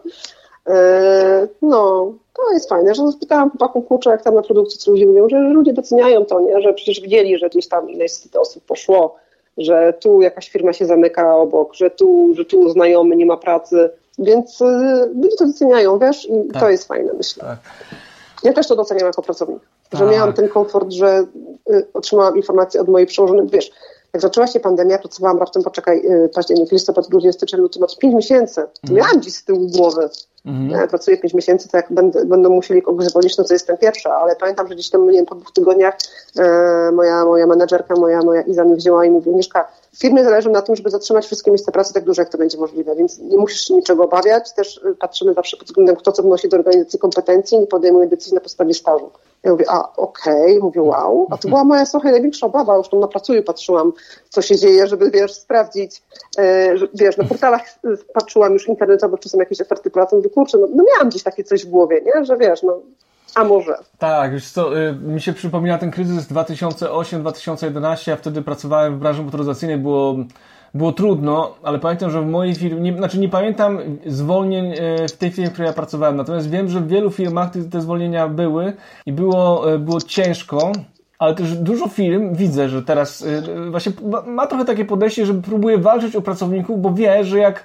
[0.68, 5.06] E, no, to jest fajne, że spytałam chłopaków kurczę, jak tam na produkcji, co ludzie
[5.06, 6.60] mówią, że ludzie doceniają to, nie?
[6.60, 9.16] że przecież widzieli, że gdzieś tam ileś osób poszło,
[9.58, 13.90] że tu jakaś firma się zamyka obok, że tu, że tu znajomy nie ma pracy,
[14.18, 14.64] więc y,
[15.14, 16.62] ludzie to doceniają, wiesz, i tak.
[16.62, 17.44] to jest fajne, myślę.
[17.44, 17.58] Tak.
[18.42, 20.10] Ja też to doceniam jako pracownik, że tak.
[20.10, 21.26] miałam ten komfort, że
[21.70, 23.70] y, otrzymałam informacje od mojej przełożonej, wiesz,
[24.12, 28.14] jak zaczęła się pandemia, pracowałam raptem, poczekaj, y, październik, listopad, grudzień, styczeń, luty, masz 5
[28.14, 28.60] miesięcy.
[28.60, 28.96] Mm.
[28.96, 30.08] Miałam dziś z tyłu głowy.
[30.44, 34.14] Ja pracuję 5 miesięcy, to jak będę, będą musieli kogoś zwolnić, no to jestem pierwsza,
[34.14, 35.94] ale pamiętam, że gdzieś tam, nie wiem, po dwóch tygodniach
[36.38, 40.62] e, moja, moja menedżerka, moja, moja Iza mi wzięła i mówi, Mieszka, firmie zależy na
[40.62, 43.68] tym, żeby zatrzymać wszystkie miejsca pracy tak duże, jak to będzie możliwe, więc nie musisz
[43.68, 44.52] się niczego obawiać.
[44.52, 48.34] Też y, patrzymy zawsze pod względem, kto co wnosi do organizacji kompetencji, nie podejmuje decyzji
[48.34, 49.10] na podstawie stażu.
[49.42, 50.58] Ja mówię, a okej, okay.
[50.58, 51.26] mówię, wow.
[51.30, 53.92] A to była moja trochę największa obawa, już tam na pracuję patrzyłam,
[54.28, 56.02] co się dzieje, żeby, wiesz, sprawdzić,
[56.38, 57.62] e, wiesz, na portalach
[58.12, 61.44] patrzyłam już internetowo, czy są jakieś oferty pracy, mówię, kurczę, no, no miałam gdzieś takie
[61.44, 62.80] coś w głowie, nie, że wiesz, no
[63.34, 63.74] A może.
[63.98, 69.22] Tak, już co, y, mi się przypomina ten kryzys 2008-2011, ja wtedy pracowałem w branży
[69.22, 70.16] motoryzacyjnej, było,
[70.74, 75.16] było trudno, ale pamiętam, że w mojej firmie, nie, znaczy nie pamiętam zwolnień y, w
[75.16, 78.28] tej firmie, w której ja pracowałem, natomiast wiem, że w wielu firmach te, te zwolnienia
[78.28, 78.72] były
[79.06, 80.72] i było, y, było ciężko,
[81.18, 83.24] ale też dużo firm widzę, że teraz
[83.70, 83.92] właśnie
[84.26, 87.64] ma trochę takie podejście, że próbuje walczyć o pracowników, bo wie, że jak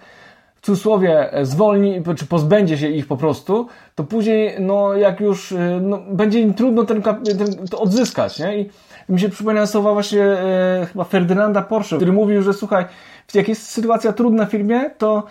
[0.63, 5.79] w cudzysłowie zwolni, czy pozbędzie się ich po prostu, to później, no jak już, e,
[5.81, 8.59] no, będzie im trudno ten, ten, to odzyskać, nie?
[8.59, 8.69] I
[9.09, 12.85] mi się przypomina słowa właśnie e, chyba Ferdynanda Porsche, który mówił, że słuchaj,
[13.33, 15.23] jak jest sytuacja trudna w firmie, to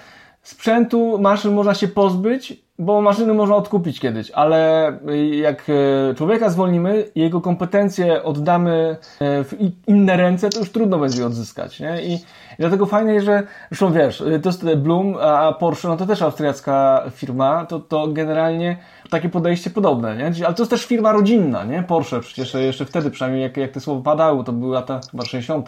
[0.42, 4.92] sprzętu, maszyn można się pozbyć, bo maszyny można odkupić kiedyś, ale
[5.32, 9.56] jak e, człowieka zwolnimy, jego kompetencje oddamy e, w
[9.86, 12.02] inne ręce, to już trudno będzie odzyskać, nie?
[12.02, 12.18] I
[12.58, 17.66] dlatego fajnie, że, zresztą wiesz, to jest Bloom, a Porsche, no to też austriacka firma,
[17.66, 18.76] to, to generalnie
[19.10, 20.46] takie podejście podobne, nie?
[20.46, 21.82] Ale to jest też firma rodzinna, nie?
[21.82, 25.66] Porsche przecież jeszcze wtedy, przynajmniej jak, jak te słowa padały, to były lata chyba 60.,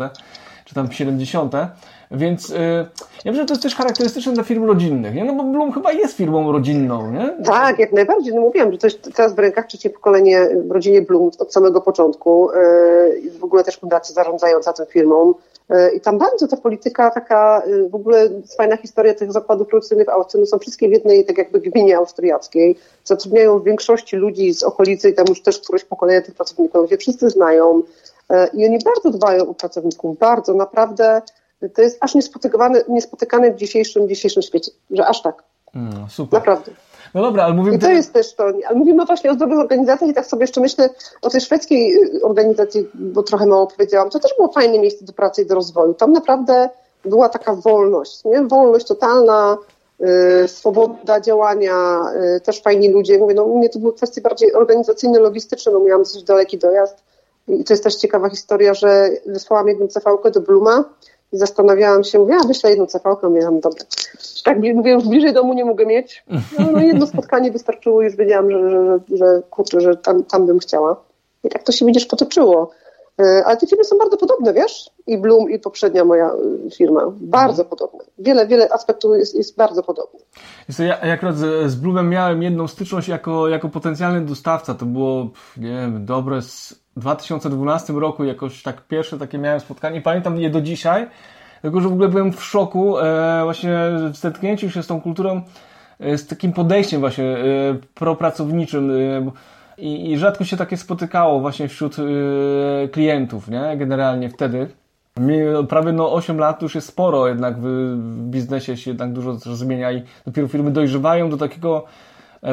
[0.64, 1.52] czy tam 70.,
[2.16, 2.56] więc yy,
[3.24, 5.24] ja myślę, że to jest też charakterystyczne dla firm rodzinnych, nie?
[5.24, 7.44] No bo Bloom chyba jest firmą rodzinną, nie?
[7.44, 8.34] Tak, jak najbardziej.
[8.34, 11.80] No mówiłam, że to jest teraz w rękach trzecie pokolenie w rodzinie Bloom od samego
[11.80, 12.48] początku.
[13.22, 15.34] Yy, w ogóle też fundacja zarządzająca tą firmą.
[15.70, 20.06] Yy, I tam bardzo ta polityka taka, yy, w ogóle fajna historia tych zakładów produkcyjnych
[20.06, 22.78] w Austrii, no są wszystkie w jednej tak jakby gminie austriackiej.
[23.04, 26.96] Zatrudniają w większości ludzi z okolicy i tam już też któreś pokolenie tych pracowników się
[26.96, 27.82] wszyscy znają.
[28.30, 31.22] Yy, I oni bardzo dbają o pracowników, bardzo, naprawdę
[31.70, 35.42] to jest aż niespotykane, niespotykane w dzisiejszym, dzisiejszym świecie, że aż tak.
[35.74, 36.40] Mm, super.
[36.40, 36.72] Naprawdę.
[37.14, 37.76] No dobra, ale mówimy...
[37.76, 40.60] I to jest też to, ale mówimy właśnie o zdrowych organizacjach i tak sobie jeszcze
[40.60, 40.90] myślę
[41.22, 45.12] o tej szwedzkiej y, organizacji, bo trochę mało powiedziałam, to też było fajne miejsce do
[45.12, 45.94] pracy i do rozwoju.
[45.94, 46.68] Tam naprawdę
[47.04, 48.42] była taka wolność, nie?
[48.42, 49.58] Wolność totalna,
[50.00, 53.18] yy, swoboda działania, yy, też fajni ludzie.
[53.18, 56.96] Mówię, no u mnie to były kwestie bardziej organizacyjne, logistyczne, bo miałam dosyć daleki dojazd.
[57.48, 60.84] I to jest też ciekawa historia, że wysłałam jedną cv do Bluma,
[61.34, 63.84] i zastanawiałam się, mówię, a wyślę jedną cefałkę, miałam dobra.
[64.44, 66.24] Tak, mówię, już bliżej domu nie mogę mieć.
[66.58, 70.46] No, no jedno spotkanie wystarczyło, już wiedziałam, że, że, że, że kurczę, że tam, tam
[70.46, 70.96] bym chciała.
[71.44, 72.70] I tak to się widzisz potoczyło.
[73.20, 74.90] E, ale te firmy są bardzo podobne, wiesz?
[75.06, 77.02] I Bloom, i poprzednia moja e, firma.
[77.20, 77.68] Bardzo mhm.
[77.68, 78.04] podobne.
[78.18, 80.22] Wiele, wiele aspektów jest, jest bardzo podobnych.
[80.78, 84.74] Ja, ja akurat z, z Bloomem miałem jedną styczność jako, jako potencjalny dostawca.
[84.74, 90.00] To było, nie wiem, dobre z 2012 roku jakoś tak pierwsze takie miałem spotkanie.
[90.00, 91.06] Pamiętam je do dzisiaj,
[91.62, 93.78] tylko że w ogóle byłem w szoku e, właśnie
[94.10, 95.42] w zetknięciu się z tą kulturą,
[96.00, 97.38] e, z takim podejściem właśnie e,
[97.94, 98.92] propracowniczym.
[99.78, 101.96] I, I rzadko się takie spotykało właśnie wśród
[102.92, 103.76] klientów, nie?
[103.76, 104.68] Generalnie wtedy.
[105.68, 107.96] Prawie no 8 lat już jest sporo, jednak w,
[108.30, 111.84] biznesie się jednak dużo zmienia i dopiero firmy dojrzewają do takiego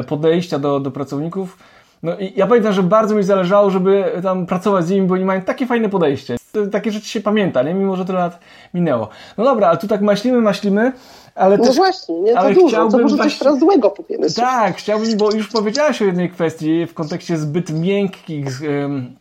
[0.08, 1.58] podejścia do, do pracowników
[2.02, 5.24] no i ja pamiętam, że bardzo mi zależało, żeby tam pracować z nimi, bo oni
[5.24, 6.36] mają takie fajne podejście.
[6.72, 7.74] Takie rzeczy się pamięta, nie?
[7.74, 8.38] Mimo, że tyle lat
[8.74, 9.08] minęło.
[9.38, 10.92] No dobra, ale tu tak maślimy, maślimy,
[11.34, 11.76] ale no też...
[11.76, 12.32] właśnie, nie?
[12.32, 14.32] To ale dużo, chciałbym to może coś teraz złego powiemy.
[14.32, 19.16] Tak, chciałbym, bo już powiedziałaś o jednej kwestii w kontekście zbyt miękkich, um,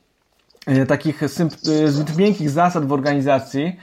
[0.87, 1.29] takich
[1.85, 3.75] zbyt miękkich zasad w organizacji,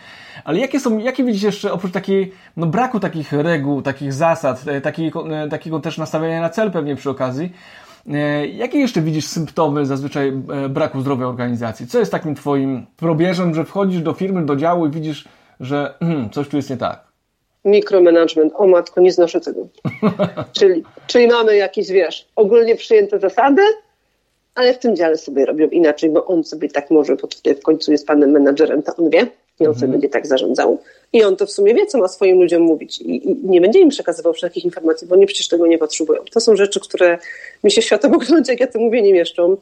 [0.45, 4.81] ale jakie są, jakie widzisz jeszcze, oprócz takiej, no braku takich reguł, takich zasad, e,
[4.81, 7.88] takiego, takiego też nastawienia na cel pewnie przy okazji, E,
[8.53, 11.87] jakie jeszcze widzisz symptomy zazwyczaj e, braku zdrowia organizacji?
[11.87, 15.29] Co jest takim twoim probierzem, że wchodzisz do firmy, do działu i widzisz,
[15.61, 17.05] że hmm, coś tu jest nie tak?
[17.65, 18.53] Mikromanagement.
[18.57, 19.69] O matko, nie znoszę tego.
[20.59, 23.63] czyli, czyli mamy jakieś, wiesz, ogólnie przyjęte zasady,
[24.55, 27.63] ale w tym dziale sobie robią inaczej, bo on sobie tak może, bo tutaj w
[27.63, 29.27] końcu jest panem menadżerem, to on wie
[29.61, 29.93] i on sobie mhm.
[29.93, 30.79] będzie tak zarządzał.
[31.13, 33.81] I on to w sumie wie, co ma swoim ludziom mówić i, i nie będzie
[33.81, 36.23] im przekazywał wszelkich informacji, bo oni przecież tego nie potrzebują.
[36.33, 37.19] To są rzeczy, które
[37.65, 39.57] mi się światopoglądzie, jak ja to mówię, nie mieszczą.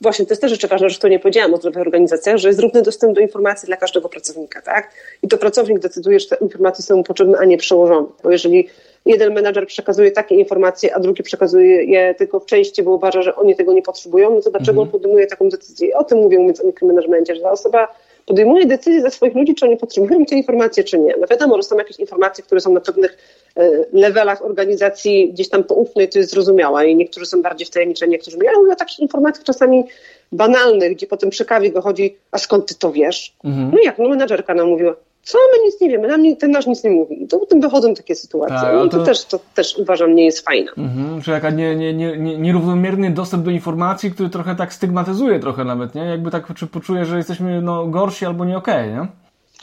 [0.00, 2.60] Właśnie, to jest też rzecz ważna, że to nie powiedziałam o zdrowych organizacjach, że jest
[2.60, 4.90] równy dostęp do informacji dla każdego pracownika, tak?
[5.22, 8.06] I to pracownik decyduje, że te informacje są mu potrzebne, a nie przełożone.
[8.22, 8.68] Bo jeżeli
[9.06, 13.36] jeden menadżer przekazuje takie informacje, a drugi przekazuje je tylko w części, bo uważa, że
[13.36, 14.88] oni tego nie potrzebują, no to dlaczego mhm.
[14.88, 15.96] on podejmuje taką decyzję?
[15.96, 17.88] O tym mówię mówiąc o mikromanagemencie, że ta osoba
[18.30, 21.14] podejmuje decyzje za swoich ludzi, czy oni potrzebują te informacje, czy nie.
[21.20, 23.18] No wiadomo, że są jakieś informacje, które są na pewnych
[23.56, 28.38] e, levelach organizacji gdzieś tam poufnej, to jest zrozumiałe i niektórzy są bardziej wtajemniczeni, niektórzy
[28.38, 28.48] nie.
[28.48, 29.84] Ale mówię o takich informacjach czasami
[30.32, 33.34] banalnych, gdzie potem przy kawie wychodzi, a skąd ty to wiesz?
[33.44, 33.70] Mhm.
[33.72, 36.66] No jak, no menadżerka nam mówiła, co my nic nie wiemy, nam nie, ten nasz
[36.66, 37.22] nic nie mówi.
[37.22, 38.56] I to potem wychodzą takie sytuacje.
[38.56, 40.72] Tak, no i to, to, też, to też uważam nie jest fajne.
[40.78, 45.40] Mhm, że jaka nie, nie, nie, nie, nierównomierny dostęp do informacji, który trochę tak stygmatyzuje
[45.40, 46.02] trochę nawet, nie?
[46.02, 49.06] Jakby tak czy poczuje, że jesteśmy no, gorsi albo nie okej, okay, nie?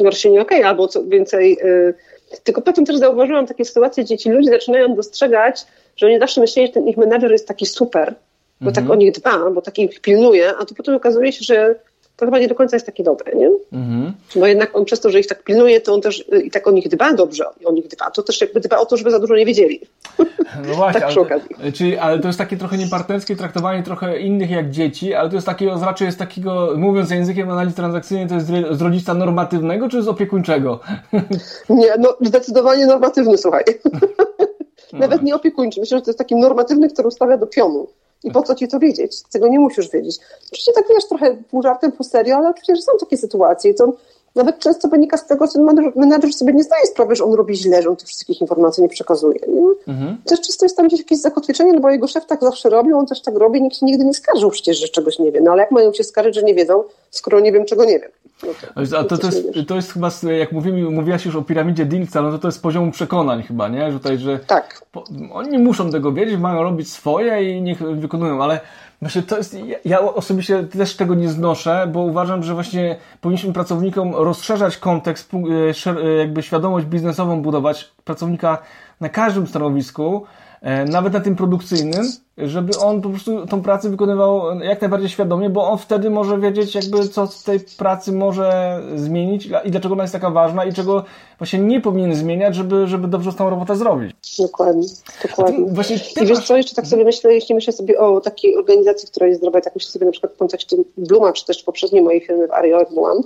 [0.06, 1.58] Gorsi nie okej, okay, albo co więcej...
[1.64, 1.94] Yy,
[2.44, 6.68] tylko potem też zauważyłam takie sytuacje, gdzie ci ludzie zaczynają dostrzegać, że oni zawsze myśleli,
[6.68, 8.16] że ten ich menedżer jest taki super,
[8.62, 8.92] bo tak mhm.
[8.92, 11.76] o nich dba, bo tak ich pilnuje, a to potem okazuje się, że
[12.18, 13.50] to chyba nie do końca jest takie dobre, nie?
[13.74, 14.14] Mhm.
[14.36, 16.68] Bo jednak on przez to, że ich tak pilnuje, to on też y, i tak
[16.68, 19.20] o nich dba dobrze, o nich dba, to też jakby dba o to, żeby za
[19.20, 19.82] dużo nie wiedzieli.
[20.68, 24.70] No właśnie, tak ale, czyli, ale to jest takie trochę niepartnerskie traktowanie trochę innych jak
[24.70, 28.82] dzieci, ale to jest takiego, raczej jest takiego, mówiąc językiem analizy transakcyjnej, to jest z
[28.82, 30.80] rodzica normatywnego czy z opiekuńczego?
[31.70, 33.64] Nie, no zdecydowanie normatywny, słuchaj.
[34.94, 35.80] Nawet nie opiekuńczy.
[35.80, 37.88] Myślę, że to jest taki normatywny, który ustawia do pionu.
[38.24, 39.22] I po co ci to wiedzieć?
[39.22, 40.18] Tego nie musisz wiedzieć.
[40.48, 43.74] Oczywiście tak wiesz, trochę pół żartem, pół serio, ale przecież są takie sytuacje.
[43.74, 43.94] To
[44.38, 45.60] nawet często wynika z tego, że
[45.96, 48.90] menadżer sobie nie zdaje sprawy, że on robi źle, że on tych wszystkich informacji nie
[48.90, 49.40] przekazuje.
[49.48, 49.94] Nie?
[49.94, 50.18] Mhm.
[50.26, 53.06] Też często jest tam gdzieś jakieś zakotwieczenie, no bo jego szef tak zawsze robi, on
[53.06, 55.42] też tak robi, nikt się nigdy nie skarżył przecież, że czegoś nie wie.
[55.42, 58.12] No ale jak mają się skarżyć, że nie wiedzą, skoro nie wiem, czego nie wiem?
[58.44, 61.86] No to, A to, to, jest, to jest chyba, jak mówimy, mówiłaś już o piramidzie
[61.86, 63.92] Dilca, no to to jest poziom przekonań chyba, nie?
[63.92, 64.82] Że, tutaj, że tak.
[64.92, 68.60] Po, oni muszą tego wiedzieć, mają robić swoje i niech wykonują, ale
[69.02, 74.16] Właśnie to jest, ja osobiście też tego nie znoszę, bo uważam, że właśnie powinniśmy pracownikom
[74.16, 78.58] rozszerzać kontekst, e, e, jakby świadomość biznesową budować pracownika
[79.02, 80.26] na każdym stanowisku,
[80.90, 85.70] nawet na tym produkcyjnym, żeby on po prostu tą pracę wykonywał jak najbardziej świadomie, bo
[85.70, 90.14] on wtedy może wiedzieć jakby co z tej pracy może zmienić i dlaczego ona jest
[90.14, 91.04] taka ważna i czego
[91.38, 94.38] właśnie nie powinien zmieniać, żeby, żeby dobrze tą robotę zrobić.
[94.40, 94.88] Dokładnie,
[95.28, 95.66] dokładnie.
[95.68, 99.28] Właśnie I wiesz co, jeszcze tak sobie myślę, jeśli myślę sobie o takiej organizacji, która
[99.28, 102.48] jest zdrowa, tak myślę sobie na przykład w kontekście Bluma, czy też poprzedniej mojej firmy
[102.48, 103.22] w Ario One,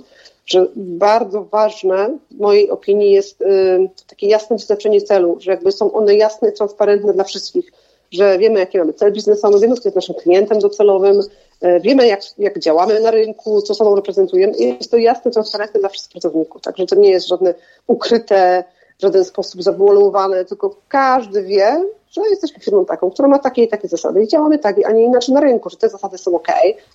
[0.46, 5.92] że bardzo ważne w mojej opinii jest y, takie jasne wyznaczenie celu, że jakby są
[5.92, 7.72] one jasne, transparentne dla wszystkich
[8.12, 11.20] że wiemy, jaki mamy cel biznesowy, wiemy, kto jest naszym klientem docelowym,
[11.60, 15.80] e, wiemy, jak, jak działamy na rynku, co sobą reprezentujemy i jest to jasne, transparentne
[15.80, 16.62] dla wszystkich pracowników.
[16.62, 17.54] Także to nie jest żadne
[17.86, 18.64] ukryte,
[18.98, 23.68] w żaden sposób zawoluowane, tylko każdy wie, że jesteśmy firmą taką, która ma takie i
[23.68, 26.48] takie zasady i działamy tak, a nie inaczej na rynku, że te zasady są ok,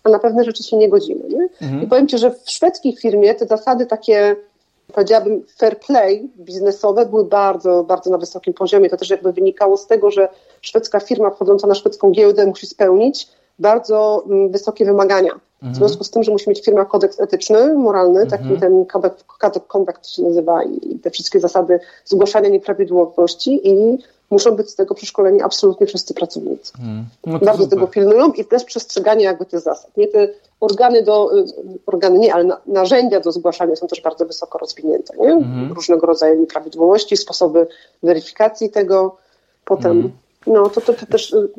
[0.03, 1.23] a na pewne rzeczy się nie godzimy.
[1.29, 1.49] Nie?
[1.61, 1.83] Mhm.
[1.83, 4.35] I powiem Ci, że w szwedzkiej firmie te zasady takie
[4.93, 8.89] powiedziałabym, fair play biznesowe były bardzo, bardzo na wysokim poziomie.
[8.89, 10.29] To też jakby wynikało z tego, że
[10.61, 13.27] szwedzka firma wchodząca na szwedzką giełdę musi spełnić
[13.59, 15.31] bardzo mm, wysokie wymagania.
[15.31, 15.73] Mhm.
[15.73, 18.41] W związku z tym, że musi mieć firma kodeks etyczny, moralny, mhm.
[18.41, 18.85] taki ten
[19.39, 23.97] Code Conduct się nazywa i te wszystkie zasady zgłaszania nieprawidłowości i
[24.29, 26.73] muszą być z tego przeszkoleni absolutnie wszyscy pracownicy.
[26.79, 27.05] Mhm.
[27.25, 27.69] No Bardzo super.
[27.69, 29.97] tego pilnują i też przestrzeganie jakby tych zasad.
[29.97, 31.45] Nie te organy do, y,
[31.85, 35.17] organy nie, ale na, narzędzia do zgłaszania są też bardzo wysoko rozwinięte.
[35.17, 35.33] Nie?
[35.33, 35.73] Mhm.
[35.73, 37.67] Różnego rodzaju nieprawidłowości, sposoby
[38.03, 39.15] weryfikacji tego.
[39.65, 40.13] Potem mhm.
[40.47, 41.33] No, to, to, to też...
[41.33, 41.49] Y,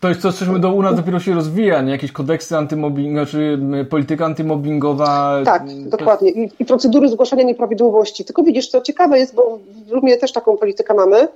[0.00, 1.92] to jest coś, co do u nas dopiero się rozwija, nie?
[1.92, 3.58] Jakieś kodeksy antymobbingowe, czy
[3.90, 5.40] polityka antymobbingowa.
[5.44, 6.30] Tak, dokładnie.
[6.30, 8.24] I, I, procedury zgłaszania nieprawidłowości.
[8.24, 11.28] Tylko widzisz, co ciekawe jest, bo w Rumie też taką politykę mamy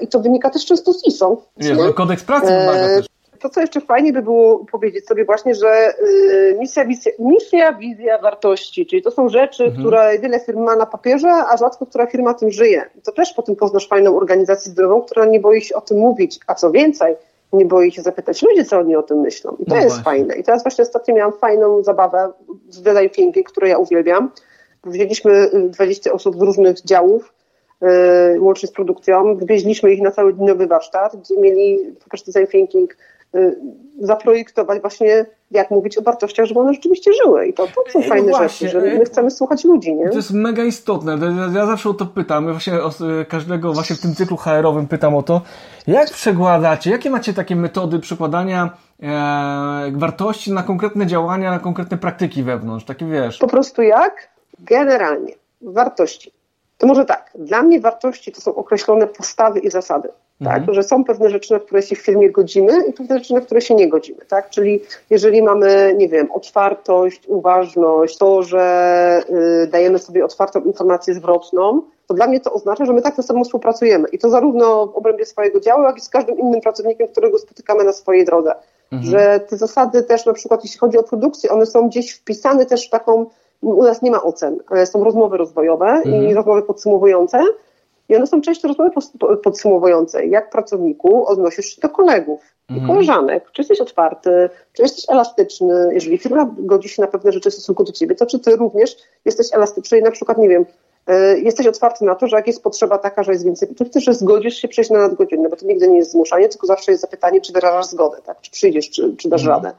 [0.00, 1.42] i to wynika też często z ISO.
[1.56, 3.06] Nie, kodeks pracy wymaga e, też
[3.36, 8.18] to, co jeszcze fajnie by było powiedzieć sobie właśnie, że y, misja, wizja, misja, wizja,
[8.18, 9.82] wartości, czyli to są rzeczy, mhm.
[9.82, 12.90] które wiele firm ma na papierze, a rzadko która firma tym żyje.
[13.04, 16.54] To też potem poznasz fajną organizację zdrową, która nie boi się o tym mówić, a
[16.54, 17.14] co więcej,
[17.52, 19.56] nie boi się zapytać ludzi, co oni o tym myślą.
[19.58, 20.04] I to no jest właśnie.
[20.04, 20.34] fajne.
[20.34, 22.32] I teraz właśnie ostatnio miałam fajną zabawę
[22.70, 24.30] z Design Thinking, którą ja uwielbiam.
[24.84, 27.32] Wzięliśmy 20 osób z różnych działów,
[28.38, 32.96] łącznie z produkcją, wywieźliśmy ich na cały dniowy warsztat, gdzie mieli po prostu design thinking
[33.34, 33.56] Y,
[34.00, 37.46] zaprojektować właśnie, jak mówić o wartościach, żeby one rzeczywiście żyły.
[37.46, 40.08] I to, to są fajne no właśnie, rzeczy, że my chcemy słuchać ludzi, nie?
[40.08, 41.18] To jest mega istotne.
[41.54, 42.46] Ja zawsze o to pytam.
[42.46, 42.90] Ja właśnie o,
[43.28, 45.40] każdego właśnie w tym cyklu HR-owym pytam o to,
[45.86, 48.70] jak przekładacie, jakie macie takie metody przekładania
[49.02, 53.38] e, wartości na konkretne działania, na konkretne praktyki wewnątrz, takie wiesz?
[53.38, 54.28] Po prostu jak?
[54.58, 55.32] Generalnie.
[55.62, 56.32] Wartości.
[56.78, 60.08] To może tak, dla mnie wartości to są określone postawy i zasady.
[60.44, 60.74] Tak, mhm.
[60.74, 63.60] że są pewne rzeczy, na które się w firmie godzimy i pewne rzeczy, na które
[63.60, 64.18] się nie godzimy.
[64.28, 64.50] Tak?
[64.50, 69.22] Czyli jeżeli mamy, nie wiem, otwartość, uważność, to, że
[69.64, 73.22] y, dajemy sobie otwartą informację zwrotną, to dla mnie to oznacza, że my tak ze
[73.22, 74.08] sobą współpracujemy.
[74.08, 77.84] I to zarówno w obrębie swojego działu, jak i z każdym innym pracownikiem, którego spotykamy
[77.84, 78.54] na swojej drodze.
[78.92, 79.10] Mhm.
[79.10, 82.86] Że te zasady też na przykład, jeśli chodzi o produkcję, one są gdzieś wpisane też
[82.86, 83.26] w taką,
[83.62, 86.28] u nas nie ma ocen, są rozmowy rozwojowe mhm.
[86.28, 87.38] i rozmowy podsumowujące,
[88.08, 88.90] i one są często rozmowy
[89.44, 92.88] podsumowujące, jak pracowniku odnosisz się do kolegów i mhm.
[92.88, 93.50] koleżanek.
[93.52, 97.84] Czy jesteś otwarty, czy jesteś elastyczny, jeżeli firma godzi się na pewne rzeczy w stosunku
[97.84, 100.66] do ciebie, to czy ty również jesteś elastyczny i na przykład, nie wiem,
[101.06, 104.00] e, jesteś otwarty na to, że jak jest potrzeba taka, że jest więcej, to ty,
[104.00, 107.02] że zgodzisz się przejść na nadgodzinę, bo to nigdy nie jest zmuszanie, tylko zawsze jest
[107.02, 108.40] zapytanie, czy wyrażasz zgodę, tak?
[108.40, 109.62] czy przyjdziesz, czy, czy dasz mhm.
[109.62, 109.76] radę.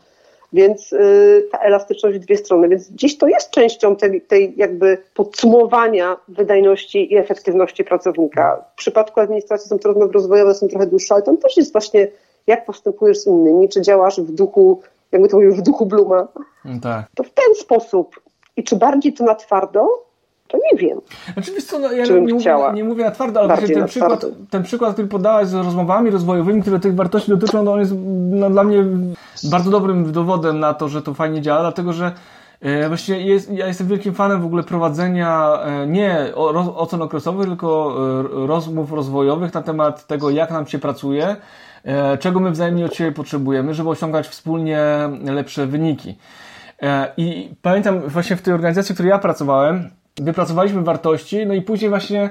[0.53, 2.69] Więc y, ta elastyczność w dwie strony.
[2.69, 8.65] Więc gdzieś to jest częścią tej, tej jakby podsumowania wydajności i efektywności pracownika.
[8.73, 12.07] W przypadku administracji są rozmowy rozwojowe, są trochę dłuższe, ale tam też jest właśnie
[12.47, 14.81] jak postępujesz z innymi, czy działasz w duchu,
[15.11, 16.27] jakby to mówił, w duchu Bluma.
[16.81, 17.05] Tak.
[17.15, 18.19] To w ten sposób.
[18.57, 20.06] I czy bardziej to na twardo?
[20.47, 21.01] To nie wiem.
[21.37, 24.63] Oczywiście, znaczy, no, ja nie, mówię, nie mówię na twardo, ale właśnie ten przykład, ten
[24.63, 27.93] przykład, który podałaś z rozmowami rozwojowymi, które tych wartości dotyczą, no on jest
[28.29, 28.83] no, dla mnie
[29.43, 32.11] bardzo dobrym dowodem na to, że to fajnie działa, dlatego że
[32.61, 36.31] e, Właściwie jest, ja jestem wielkim fanem w ogóle prowadzenia e, nie
[36.75, 37.95] ocen okresowych, tylko
[38.43, 41.35] e, rozmów rozwojowych na temat tego, jak nam się pracuje,
[42.19, 44.79] czego my wzajemnie od siebie potrzebujemy, żeby osiągać wspólnie
[45.23, 46.17] lepsze wyniki.
[47.17, 49.89] I pamiętam właśnie w tej organizacji, w której ja pracowałem,
[50.21, 52.29] wypracowaliśmy wartości, no i później właśnie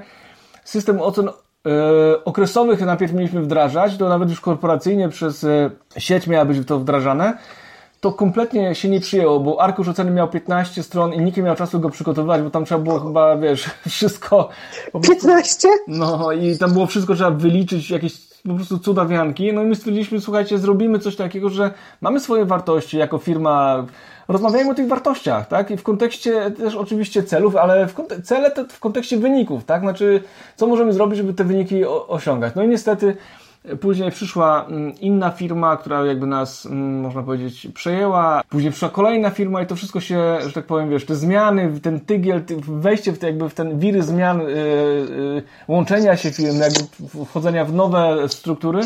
[0.65, 1.33] system ocen e,
[2.25, 7.39] okresowych najpierw mieliśmy wdrażać, to nawet już korporacyjnie przez e, sieć miało być to wdrażane,
[8.01, 11.57] to kompletnie się nie przyjęło, bo arkusz oceny miał 15 stron i nikt nie miał
[11.57, 14.49] czasu go przygotowywać, bo tam trzeba było chyba, wiesz, wszystko...
[15.09, 15.69] 15?
[15.89, 20.21] No i tam było wszystko, trzeba wyliczyć, jakieś po prostu cudawianki, no i my stwierdziliśmy,
[20.21, 21.71] słuchajcie, zrobimy coś takiego, że
[22.01, 23.87] mamy swoje wartości jako firma,
[24.29, 25.71] rozmawiajmy o tych wartościach, tak?
[25.71, 29.81] I w kontekście też oczywiście celów, ale w cele te w kontekście wyników, tak?
[29.81, 30.23] Znaczy,
[30.57, 32.53] co możemy zrobić, żeby te wyniki osiągać.
[32.57, 33.17] No i niestety
[33.81, 38.43] Później przyszła mm, inna firma, która jakby nas, mm, można powiedzieć, przejęła.
[38.49, 42.01] Później przyszła kolejna firma i to wszystko się, że tak powiem, wiesz, te zmiany, ten
[42.01, 47.25] tygiel, wejście w, te, jakby w ten wiry zmian, yy, yy, łączenia się firm, jakby
[47.25, 48.81] wchodzenia w nowe struktury,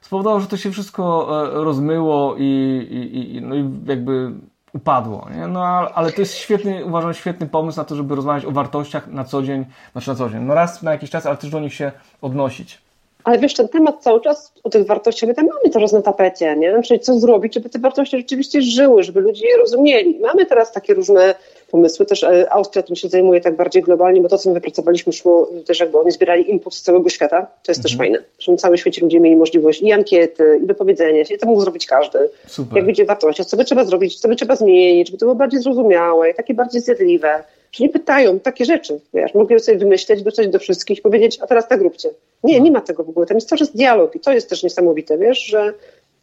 [0.00, 2.44] spowodowało, że to się wszystko e, rozmyło i,
[2.90, 4.32] i, i no i jakby
[4.76, 5.28] upadło.
[5.36, 5.46] Nie?
[5.46, 5.64] No
[5.94, 9.42] ale to jest świetny, uważam, świetny pomysł na to, żeby rozmawiać o wartościach na co
[9.42, 11.92] dzień, znaczy na co dzień, no raz na jakiś czas, ale też do nich się
[12.22, 12.78] odnosić.
[13.24, 16.56] Ale wiesz, ten temat cały czas o tych wartościach, my tam mamy teraz na tapecie,
[16.56, 16.82] nie?
[16.82, 20.18] Czyli co zrobić, żeby te wartości rzeczywiście żyły, żeby ludzie je rozumieli.
[20.20, 21.34] Mamy teraz takie różne
[21.70, 25.12] pomysły, też e, Austria tym się zajmuje tak bardziej globalnie, bo to, co my wypracowaliśmy,
[25.12, 27.82] szło też jakby oni zbierali input z całego świata, to jest mhm.
[27.82, 31.38] też fajne, że na całym świecie ludzie mieli możliwość i ankiety, i wypowiedzenia się, i
[31.38, 32.18] to mógł zrobić każdy.
[32.46, 32.76] Super.
[32.76, 35.60] Jak widzi wartości, co by trzeba zrobić, co by trzeba zmienić, żeby to było bardziej
[35.60, 37.44] zrozumiałe i takie bardziej zjadliwe.
[37.72, 41.68] Że nie pytają takie rzeczy, wiesz, mogli sobie wymyśleć, dostać do wszystkich, powiedzieć, a teraz
[41.68, 42.10] tak róbcie.
[42.44, 43.26] Nie, nie ma tego w ogóle.
[43.26, 45.74] Tam jest cały czas dialog i to jest też niesamowite, wiesz, że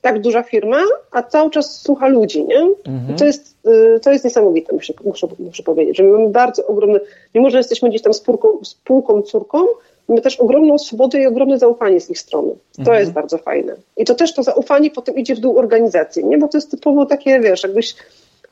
[0.03, 0.77] tak duża firma,
[1.11, 2.59] a cały czas słucha ludzi, nie?
[2.85, 3.17] Mhm.
[3.17, 6.99] To, jest, y, to jest niesamowite, muszę, muszę, muszę powiedzieć, że my mamy bardzo ogromny,
[7.35, 9.65] mimo że jesteśmy gdzieś tam spółką, spółką córką,
[10.07, 12.51] mamy też ogromną swobodę i ogromne zaufanie z ich strony.
[12.75, 12.99] To mhm.
[12.99, 13.75] jest bardzo fajne.
[13.97, 16.37] I to też to zaufanie potem idzie w dół organizacji, nie?
[16.37, 17.95] Bo to jest typowo takie, wiesz, jakbyś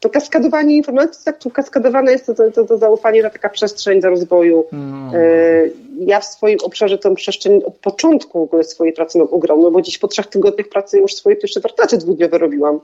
[0.02, 4.02] to kaskadowanie informacji, tak, tu kaskadowane jest to, to, to, to zaufanie na taka przestrzeń
[4.02, 4.66] do rozwoju.
[4.72, 5.18] No.
[5.18, 9.72] E, ja w swoim obszarze tą przestrzeń od początku w ogóle swojej pracy mam ogromną,
[9.72, 12.80] bo dziś po trzech tygodniach pracy już swoje pierwsze warsztaty dwudniowe robiłam.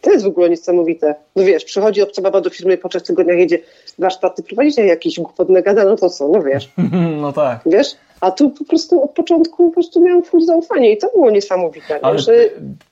[0.00, 1.14] To jest w ogóle niesamowite.
[1.36, 3.58] No wiesz, przychodzi obca baba do firmy i po trzech tygodniach jedzie
[3.98, 6.72] warsztaty prowadzić, a jakiś głupotny gada, no to co, no wiesz.
[7.20, 7.60] No tak.
[7.66, 7.96] Wiesz?
[8.20, 12.04] A tu po prostu od początku po prostu miałam full zaufanie i to było niesamowite.
[12.04, 12.32] Ale że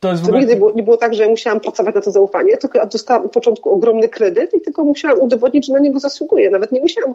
[0.01, 0.39] to, jest ogóle...
[0.39, 3.70] nigdy było, nie było tak, że musiałam pracować na to zaufanie, tylko dostałam od początku
[3.70, 6.51] ogromny kredyt i tylko musiałam udowodnić, że na niego zasługuję.
[6.51, 7.14] Nawet nie musiałam,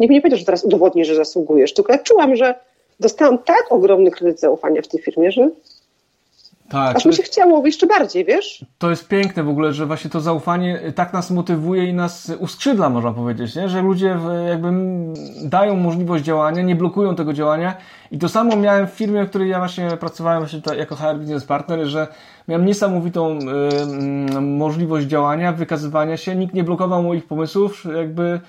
[0.00, 2.54] nikt nie powiedział, że teraz udowodnisz, że zasługujesz, tylko ja czułam, że
[3.00, 5.50] dostałam tak ogromny kredyt zaufania w tej firmie, że
[6.68, 8.64] tak, Aż mi się chciało jeszcze bardziej, wiesz?
[8.78, 12.90] To jest piękne w ogóle, że właśnie to zaufanie tak nas motywuje i nas uskrzydla,
[12.90, 13.68] można powiedzieć, nie?
[13.68, 14.68] że ludzie jakby
[15.44, 17.74] dają możliwość działania, nie blokują tego działania.
[18.10, 21.44] I to samo miałem w firmie, w której ja właśnie pracowałem właśnie jako HR Business
[21.44, 22.06] Partner, że
[22.48, 23.38] miałem niesamowitą
[24.36, 28.40] y, możliwość działania, wykazywania się, nikt nie blokował moich pomysłów, jakby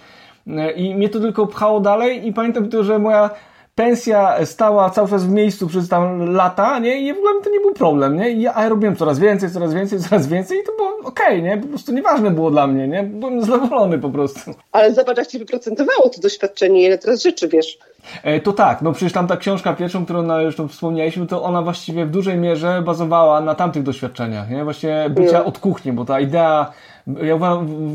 [0.47, 3.29] y, i mnie to tylko pchało dalej i pamiętam to, że moja
[3.77, 7.01] pensja stała cały czas w miejscu przez tam lata, nie?
[7.01, 8.31] I w ogóle to nie był problem, nie?
[8.31, 11.57] I ja robiłem coraz więcej, coraz więcej, coraz więcej i to było okej, okay, nie?
[11.57, 13.03] Po prostu nieważne było dla mnie, nie?
[13.03, 14.51] Byłem zadowolony po prostu.
[14.71, 17.77] Ale zobacz, jak ci wyprocentowało to doświadczenie, ile teraz rzeczy wiesz.
[18.23, 21.43] E, to tak, no przecież tam ta książka pierwszą, którą na, już tu wspomnieliśmy, to
[21.43, 24.63] ona właściwie w dużej mierze bazowała na tamtych doświadczeniach, nie?
[24.63, 26.71] Właśnie bycia od kuchni, bo ta idea,
[27.07, 27.35] ja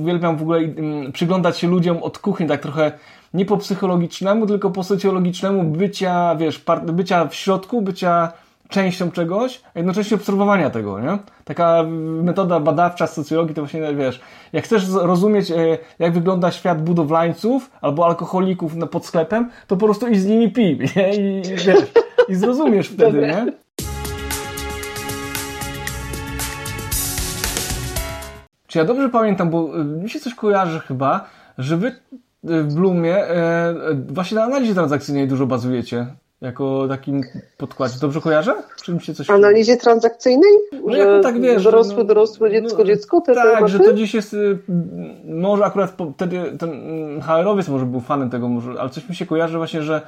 [0.00, 2.92] uwielbiam w ogóle mm, przyglądać się ludziom od kuchni, tak trochę
[3.34, 8.32] nie po psychologicznemu, tylko po socjologicznemu bycia, wiesz, bycia w środku, bycia
[8.68, 11.18] częścią czegoś, a jednocześnie obserwowania tego, nie?
[11.44, 11.82] Taka
[12.22, 14.20] metoda badawcza z socjologii to właśnie, wiesz,
[14.52, 20.08] jak chcesz rozumieć, e, jak wygląda świat budowlańców albo alkoholików pod sklepem, to po prostu
[20.08, 21.14] i z nimi pij, nie?
[21.14, 21.92] I, wiesz,
[22.28, 23.44] i zrozumiesz wtedy, Dobre.
[23.44, 23.52] nie?
[28.66, 31.24] Czy ja dobrze pamiętam, bo e, mi się coś kojarzy chyba,
[31.58, 31.92] że wy
[32.42, 33.74] w Bloomie e,
[34.08, 36.06] właśnie na analizie transakcyjnej dużo bazujecie.
[36.40, 37.22] Jako takim
[37.56, 37.98] podkładzie.
[38.00, 38.54] Dobrze kojarzę?
[38.82, 39.30] Czy mi się coś...
[39.30, 40.50] Analizie transakcyjnej?
[40.86, 41.64] No że tak wiesz.
[41.64, 43.20] Dorosły, no, dorosłe, dziecko, no, dziecko?
[43.20, 43.72] Te tak, tematy?
[43.72, 44.34] że to dziś jest...
[44.34, 44.58] Y,
[45.24, 46.70] może akurat wtedy ten
[47.20, 50.02] HR-owiec może był fanem tego, może, ale coś mi się kojarzy właśnie, że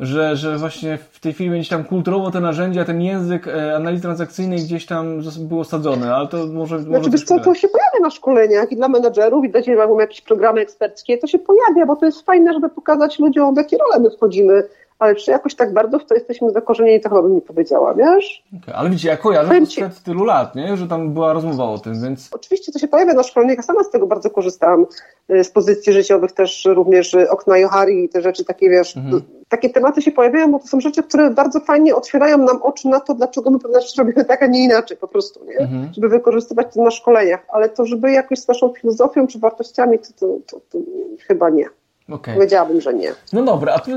[0.00, 4.02] że, że właśnie w tej firmie gdzieś tam kulturowo te narzędzia, ten język e, analizy
[4.02, 6.78] transakcyjnej gdzieś tam było osadzone, ale to może...
[6.78, 9.76] Znaczy, może wiesz co, to się pojawia na szkoleniach i dla menadżerów, i dla ciebie
[9.76, 13.56] mamy jakieś programy eksperckie, to się pojawia, bo to jest fajne, żeby pokazać ludziom, w
[13.56, 14.62] jakie role my wchodzimy,
[15.00, 18.44] ale czy jakoś tak bardzo w to jesteśmy zakorzenieni, to chyba bym nie powiedziała, wiesz?
[18.62, 20.76] Okay, ale widzicie, ja kojarzę to sprzed tylu lat, nie?
[20.76, 22.28] że tam była rozmowa o tym, więc...
[22.32, 24.86] Oczywiście to się pojawia na szkoleniach, ja sama z tego bardzo korzystałam,
[25.30, 29.22] y, z pozycji życiowych też również y, okna Johari i te rzeczy takie, wiesz, mhm.
[29.48, 33.00] takie tematy się pojawiają, bo to są rzeczy, które bardzo fajnie otwierają nam oczy na
[33.00, 35.58] to, dlaczego my pewne rzeczy robimy tak, a nie inaczej po prostu, nie?
[35.58, 35.94] Mhm.
[35.94, 40.06] Żeby wykorzystywać to na szkoleniach, ale to, żeby jakoś z naszą filozofią czy wartościami, to,
[40.18, 40.78] to, to, to
[41.26, 41.79] chyba nie.
[42.10, 42.34] Okay.
[42.34, 43.12] Powiedziałabym, że nie.
[43.32, 43.90] No dobra, a tu,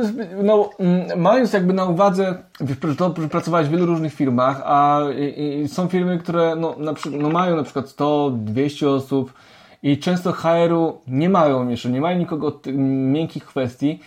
[0.43, 2.35] no, mm, mając jakby na uwadze,
[2.97, 7.29] to pracowałeś w wielu różnych firmach, a i, i są firmy, które no, na, no
[7.29, 9.33] mają na przykład 100, 200 osób
[9.83, 12.65] i często HR-u nie mają jeszcze, nie mają nikogo od
[13.11, 13.99] miękkich kwestii.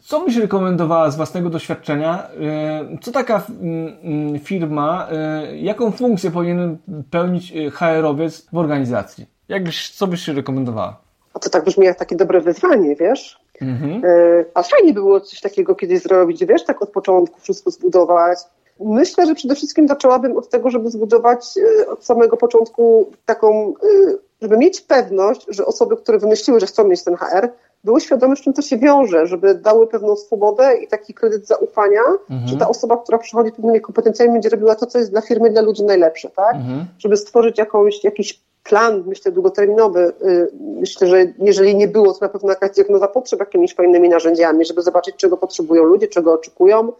[0.00, 2.28] Co byś rekomendowała z własnego doświadczenia?
[2.40, 6.78] E, co taka mm, firma, e, jaką funkcję powinien
[7.10, 9.26] pełnić e, HR-owiec w organizacji?
[9.48, 10.96] Jak byś, co byś się rekomendowała?
[11.34, 13.41] A to tak brzmi jak takie dobre wyzwanie, wiesz?
[13.60, 14.02] Mhm.
[14.04, 18.38] E, a fajnie było coś takiego kiedyś zrobić, wiesz, tak od początku wszystko zbudować.
[18.80, 24.14] Myślę, że przede wszystkim zaczęłabym od tego, żeby zbudować e, od samego początku taką, e,
[24.42, 27.48] żeby mieć pewność, że osoby, które wymyśliły, że chcą mieć ten HR,
[27.84, 32.00] były świadome, z czym to się wiąże, żeby dały pewną swobodę i taki kredyt zaufania,
[32.30, 32.48] mhm.
[32.48, 35.62] że ta osoba, która przychodzi pewnymi kompetencjami, będzie robiła to, co jest dla firmy, dla
[35.62, 36.54] ludzi najlepsze, tak?
[36.54, 36.86] Mhm.
[36.98, 40.12] Żeby stworzyć jakąś, jakiś plan, myślę, długoterminowy.
[40.22, 44.64] Y, myślę, że jeżeli nie było, to na pewno jakaś diagnoza potrzeb jakimiś fajnymi narzędziami,
[44.64, 46.92] żeby zobaczyć, czego potrzebują ludzie, czego oczekują,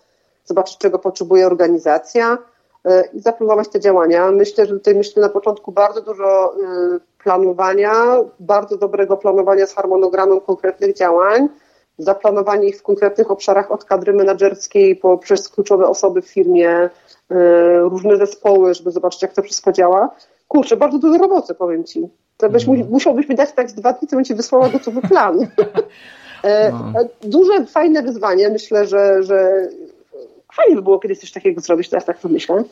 [0.44, 2.38] zobaczyć, czego potrzebuje organizacja
[2.86, 4.30] y, i zaplanować te działania.
[4.30, 7.94] Myślę, że tutaj myślę na początku bardzo dużo y, planowania,
[8.40, 11.48] bardzo dobrego planowania z harmonogramem konkretnych działań,
[11.98, 16.90] zaplanowanie ich w konkretnych obszarach od kadry menedżerskiej poprzez kluczowe osoby w firmie,
[17.82, 20.10] różne zespoły, żeby zobaczyć, jak to wszystko działa
[20.52, 22.08] kurczę, bardzo dużo roboty, powiem ci.
[22.36, 22.88] To byś, mm.
[22.90, 25.38] musiałbyś mi dać tak z dwa dni, to bym ci wysłała gotowy plan.
[26.44, 27.00] E, no.
[27.00, 28.48] E, duże, fajne wyzwanie.
[28.48, 29.68] Myślę, że, że
[30.52, 32.64] fajnie by było kiedyś coś takiego zrobić, teraz tak to myślę.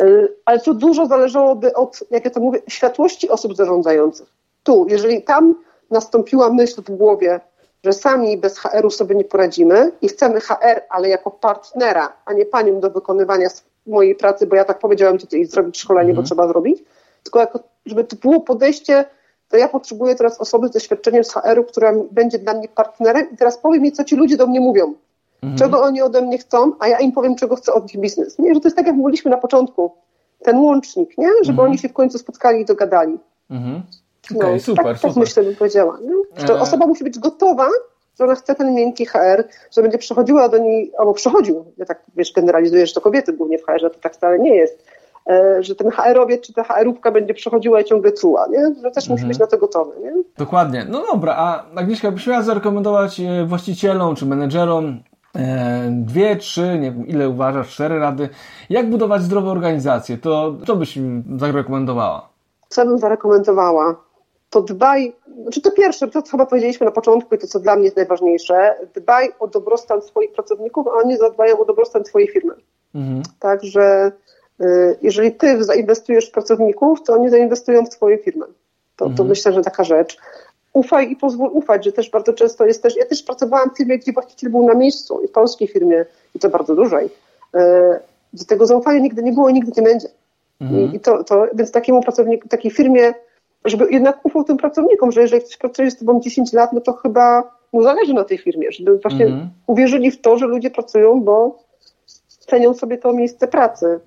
[0.00, 4.26] E, ale to dużo zależałoby od, jak ja to mówię, światłości osób zarządzających.
[4.62, 5.54] Tu, jeżeli tam
[5.90, 7.40] nastąpiła myśl w głowie,
[7.84, 12.46] że sami bez HR-u sobie nie poradzimy i chcemy HR, ale jako partnera, a nie
[12.46, 13.48] panią do wykonywania
[13.86, 16.84] mojej pracy, bo ja tak powiedziałam ci zrobić szkolenie, bo trzeba zrobić,
[17.22, 19.04] tylko jako, żeby to było podejście,
[19.48, 23.36] to ja potrzebuję teraz osoby z doświadczeniem z HR-u, która będzie dla mnie partnerem i
[23.36, 24.94] teraz powiem mi, co ci ludzie do mnie mówią.
[25.42, 25.58] Mhm.
[25.58, 28.38] Czego oni ode mnie chcą, a ja im powiem, czego chcę od nich biznes.
[28.38, 29.92] Nie, że to jest tak, jak mówiliśmy na początku,
[30.42, 31.28] ten łącznik, nie?
[31.28, 31.68] Żeby mhm.
[31.68, 33.18] oni się w końcu spotkali i dogadali.
[33.50, 33.82] Mhm.
[34.36, 35.10] Okay, no, super, tak, super.
[35.10, 35.98] Tak myślę, bym powiedziała.
[36.02, 36.46] Nie?
[36.46, 36.60] Że e...
[36.60, 37.68] osoba musi być gotowa,
[38.18, 42.02] że ona chce ten miękki HR, że będzie przechodziła do niej, albo przechodził, ja tak
[42.16, 44.84] wiesz, generalizuję, że to kobiety głównie w HR, to tak wcale nie jest,
[45.60, 48.74] że ten HR-owiec czy ta HR-ówka będzie przechodziła i ciągle czuła, nie?
[48.82, 49.10] Że też mhm.
[49.10, 50.12] musi być na to gotowy, nie?
[50.38, 50.86] Dokładnie.
[50.88, 55.02] No dobra, a Agnieszka, byś miała zarekomendować e, właścicielom czy menedżerom
[55.36, 58.28] e, dwie, trzy, nie wiem, ile uważasz, cztery rady,
[58.70, 60.98] jak budować zdrowe organizacje, to co byś
[61.36, 62.28] zarekomendowała?
[62.68, 63.96] Co bym zarekomendowała?
[64.50, 65.12] To dbaj,
[65.42, 67.96] znaczy to pierwsze, to co chyba powiedzieliśmy na początku i to co dla mnie jest
[67.96, 72.54] najważniejsze, dbaj o dobrostan swoich pracowników, a oni zadbają o dobrostan twojej firmy.
[72.94, 73.22] Mhm.
[73.38, 74.12] Także
[75.02, 78.46] jeżeli ty zainwestujesz w pracowników, to oni zainwestują w twoją firmę.
[78.96, 79.16] To, mhm.
[79.16, 80.18] to myślę, że taka rzecz.
[80.72, 83.98] Ufaj i pozwól ufać, że też bardzo często jest też, ja też pracowałam w firmie,
[83.98, 86.04] gdzie właściciel był na miejscu i w polskiej firmie,
[86.34, 87.60] i to bardzo dużej, y,
[88.32, 90.08] gdzie tego zaufania nigdy nie było i nigdy nie będzie.
[90.60, 90.94] Mhm.
[90.94, 93.14] I, to, to, więc takiemu pracownikowi, takiej firmie,
[93.64, 96.92] żeby jednak ufał tym pracownikom, że jeżeli ktoś pracuje z tobą 10 lat, no to
[96.92, 99.50] chyba mu zależy na tej firmie, żeby właśnie mhm.
[99.66, 101.58] uwierzyli w to, że ludzie pracują, bo
[102.46, 104.00] cenią sobie to miejsce pracy.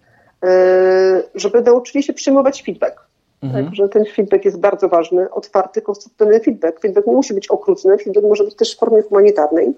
[0.45, 3.05] E, żeby nauczyli się przyjmować feedback.
[3.43, 3.65] Mhm.
[3.65, 6.79] Tak, że ten feedback jest bardzo ważny, otwarty, konstruktywny feedback.
[6.79, 9.73] Feedback nie musi być okrutny, feedback może być też w formie humanitarnej.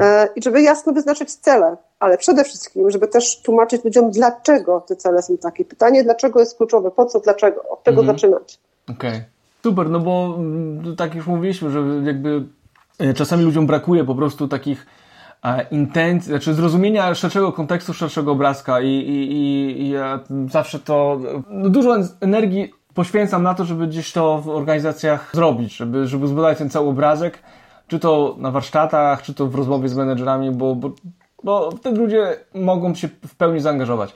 [0.00, 4.96] E, I żeby jasno wyznaczyć cele, ale przede wszystkim, żeby też tłumaczyć ludziom, dlaczego te
[4.96, 5.64] cele są takie.
[5.64, 8.18] Pytanie, dlaczego jest kluczowe, po co, dlaczego, od tego mhm.
[8.18, 8.58] zaczynać.
[8.90, 9.10] Okej.
[9.10, 9.24] Okay.
[9.62, 12.44] Super, no bo mm, tak już mówiliśmy, że jakby
[12.98, 14.86] e, czasami ludziom brakuje po prostu takich
[15.70, 20.20] intencji, znaczy zrozumienia szerszego kontekstu, szerszego obrazka i, i, i, ja
[20.50, 21.20] zawsze to,
[21.50, 26.58] no dużo energii poświęcam na to, żeby gdzieś to w organizacjach zrobić, żeby, żeby zbudować
[26.58, 27.38] ten cały obrazek,
[27.86, 30.90] czy to na warsztatach, czy to w rozmowie z menedżerami, bo, bo,
[31.44, 34.14] bo wtedy ludzie mogą się w pełni zaangażować.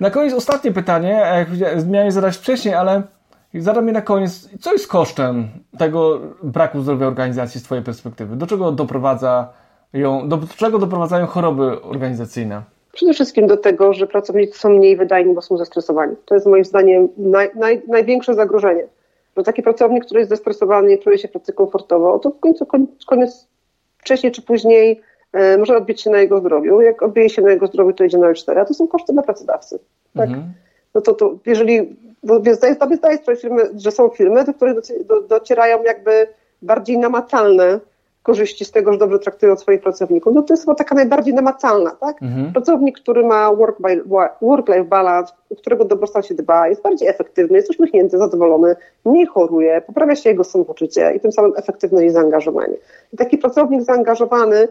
[0.00, 1.46] Na koniec ostatnie pytanie,
[1.86, 3.02] miałem zadać wcześniej, ale
[3.54, 4.48] zadam je na koniec.
[4.60, 5.48] Co jest kosztem
[5.78, 8.36] tego braku zdrowia organizacji z Twojej perspektywy?
[8.36, 9.48] Do czego doprowadza
[9.92, 12.62] ją, do czego doprowadzają choroby organizacyjne?
[12.92, 16.16] Przede wszystkim do tego, że pracownicy są mniej wydajni, bo są zestresowani.
[16.24, 18.86] To jest moim zdaniem naj, naj, największe zagrożenie.
[19.36, 22.66] Że taki pracownik, który jest zestresowany, nie czuje się pracy komfortowo, to w końcu
[23.06, 23.48] koniec,
[23.98, 25.00] wcześniej czy później
[25.32, 26.80] e, może odbić się na jego zdrowiu.
[26.80, 29.22] Jak odbije się na jego zdrowiu, to idzie na L4, a to są koszty dla
[29.22, 29.78] pracodawcy.
[30.14, 30.28] Tak?
[30.28, 30.52] Mhm.
[30.94, 33.38] No to, to jeżeli, bo zdaję sobie sprawę,
[33.76, 34.76] że są firmy, do których
[35.28, 36.26] docierają jakby
[36.62, 37.80] bardziej namacalne
[38.26, 41.90] korzyści z tego, że dobrze traktują swoich pracowników, no to jest chyba taka najbardziej namacalna,
[41.90, 42.22] tak?
[42.22, 42.52] Mhm.
[42.52, 43.50] Pracownik, który ma
[44.42, 50.16] work-life balance, którego dobrostan się dba, jest bardziej efektywny, jest uśmiechnięty, zadowolony, mniej choruje, poprawia
[50.16, 52.76] się jego samopoczucie i tym samym efektywność i zaangażowanie.
[53.12, 54.68] I taki pracownik zaangażowany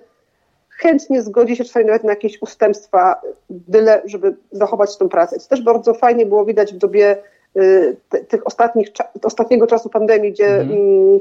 [0.70, 5.40] chętnie zgodzi się czasami nawet na jakieś ustępstwa, byle, żeby zachować tę pracę.
[5.40, 7.18] To też bardzo fajnie było widać w dobie
[7.58, 7.96] y,
[8.28, 8.88] tych ostatnich,
[9.24, 11.20] ostatniego czasu pandemii, gdzie mhm.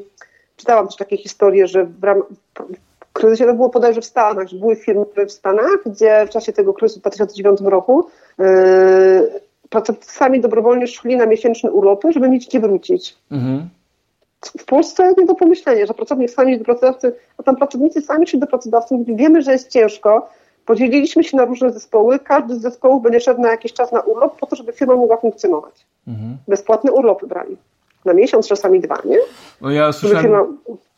[0.56, 2.26] Czytałam też takie historie, że w ramach
[3.12, 6.74] kryzysie, to było podejrzewam w Stanach, że były firmy w Stanach, gdzie w czasie tego
[6.74, 8.06] kryzysu w 2009 roku
[8.38, 8.44] yy,
[9.70, 13.16] pracownicy sami dobrowolnie szli na miesięczne urlopy, żeby mieć gdzie wrócić.
[13.30, 13.68] Mhm.
[14.58, 18.38] W Polsce nie do pomyślenia, że pracownik sami do pracodawcy, a tam pracownicy sami szli
[18.38, 20.28] do pracodawcy, mówili, wiemy, że jest ciężko,
[20.66, 24.38] podzieliliśmy się na różne zespoły, każdy z zespołów będzie szedł na jakiś czas na urlop
[24.40, 25.86] po to, żeby firma mogła funkcjonować.
[26.08, 26.36] Mhm.
[26.48, 27.56] Bezpłatne urlopy brali
[28.04, 29.18] na miesiąc, czasami dwa, nie?
[29.60, 30.22] No ja słyszałem...
[30.22, 30.46] Firma,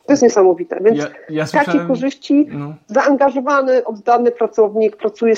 [0.05, 0.79] to jest niesamowite.
[0.81, 1.79] Więc ja, ja słyszałem...
[1.79, 2.73] takie korzyści, no.
[2.87, 5.35] zaangażowany, oddany pracownik pracuje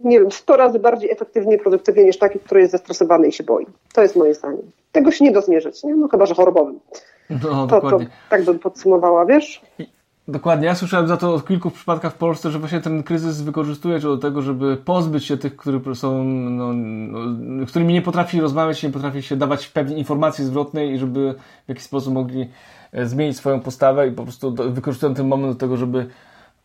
[0.00, 3.44] nie wiem, 100 razy bardziej efektywnie i produktywnie niż taki, który jest zestresowany i się
[3.44, 3.66] boi.
[3.94, 4.58] To jest moje zdanie.
[4.92, 5.94] Tego się nie da zmierzyć, nie?
[5.94, 6.80] No chyba, że chorobowym.
[7.30, 7.98] No, to, to
[8.30, 9.62] tak bym podsumowała, wiesz?
[10.28, 10.66] Dokładnie.
[10.66, 14.16] Ja słyszałem za to w kilku przypadkach w Polsce, że właśnie ten kryzys wykorzystuje do
[14.16, 19.22] tego, żeby pozbyć się tych, którzy są, no, no, którymi nie potrafi rozmawiać, nie potrafi
[19.22, 21.34] się dawać pewnej informacji zwrotnej i żeby
[21.66, 22.48] w jakiś sposób mogli
[22.92, 26.06] e, zmienić swoją postawę i po prostu wykorzystują ten moment do tego, żeby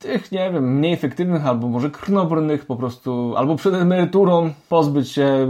[0.02, 5.48] tych, nie wiem, mniej efektywnych albo może krnobrnych po prostu, albo przed emeryturą pozbyć się,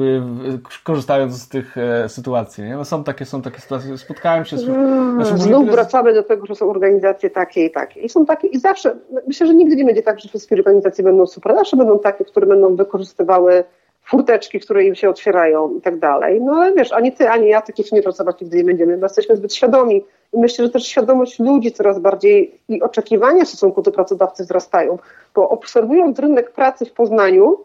[0.53, 2.63] y, korzystając z tych e, sytuacji.
[2.63, 2.75] Nie?
[2.75, 4.65] No są, takie, są takie sytuacje, spotkałem się z...
[4.65, 8.01] Hmm, znów wracamy do tego, że są organizacje takie i takie.
[8.01, 8.95] I są takie, i zawsze,
[9.27, 12.47] myślę, że nigdy nie będzie tak, że wszystkie organizacje będą super, zawsze będą takie, które
[12.47, 13.63] będą wykorzystywały
[14.11, 16.41] furteczki, które im się otwierają i tak dalej.
[16.41, 19.35] No ale wiesz, ani ty, ani ja takich nie pracować nigdy nie będziemy, bo jesteśmy
[19.35, 20.05] zbyt świadomi.
[20.33, 24.97] I myślę, że też świadomość ludzi coraz bardziej i oczekiwania w stosunku do pracodawcy wzrastają,
[25.35, 27.57] bo obserwując rynek pracy w Poznaniu,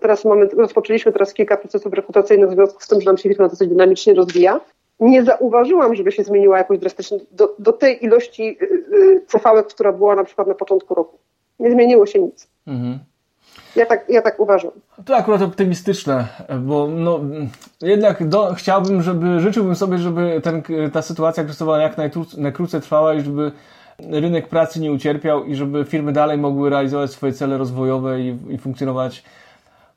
[0.00, 3.48] teraz mamy, rozpoczęliśmy teraz kilka procesów rekrutacyjnych w związku z tym, że nam się firma
[3.48, 4.60] dosyć dynamicznie rozwija,
[5.00, 8.58] nie zauważyłam, żeby się zmieniła jakoś drastycznie do, do tej ilości
[9.26, 11.18] cv która była na przykład na początku roku.
[11.58, 12.48] Nie zmieniło się nic.
[12.66, 12.98] Mhm.
[13.76, 14.70] Ja tak, ja tak uważam.
[15.04, 16.28] To akurat optymistyczne,
[16.60, 17.20] bo no,
[17.80, 20.62] jednak do, chciałbym, żeby, życzyłbym sobie, żeby ten,
[20.92, 21.96] ta sytuacja kryzysowa jak
[22.36, 23.52] najkrócej trwała i żeby
[24.10, 28.58] rynek pracy nie ucierpiał i żeby firmy dalej mogły realizować swoje cele rozwojowe i, i
[28.58, 29.24] funkcjonować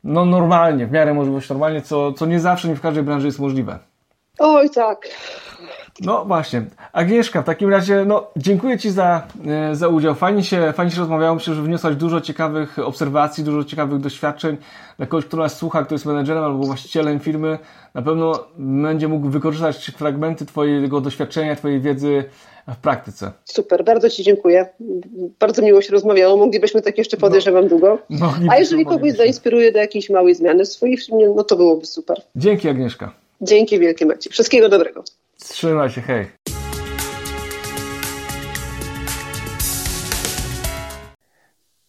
[0.04, 3.40] no, normalnie, w miarę możliwości normalnie, co, co nie zawsze, nie w każdej branży jest
[3.40, 3.80] możliwe.
[4.40, 5.08] Oj tak.
[6.00, 6.66] No właśnie.
[6.94, 10.16] Agnieszka, w takim razie no, dziękuję Ci za, e, za udział.
[10.16, 11.36] Fajnie się, fajnie się rozmawiało.
[11.36, 14.58] Myślę, że wniosłaś dużo ciekawych obserwacji, dużo ciekawych doświadczeń.
[14.98, 17.60] Dla kogoś, kto nas słucha, kto jest menedżerem albo właścicielem firmy,
[17.94, 22.24] na pewno będzie mógł wykorzystać fragmenty Twojego doświadczenia, Twojej wiedzy
[22.68, 23.32] w praktyce.
[23.46, 24.66] Super, bardzo Ci dziękuję.
[25.40, 26.38] Bardzo miło się rozmawiało.
[26.38, 27.98] Moglibyśmy tak jeszcze podejrzewam no, długo.
[28.50, 32.22] A jeżeli kogoś zainspiruje do jakiejś małej zmiany w swojej firmie, no to byłoby super.
[32.36, 33.12] Dzięki Agnieszka.
[33.42, 34.32] Dzięki wielkie Maciej.
[34.32, 35.04] Wszystkiego dobrego.
[35.44, 36.32] Trzymaj się, hej.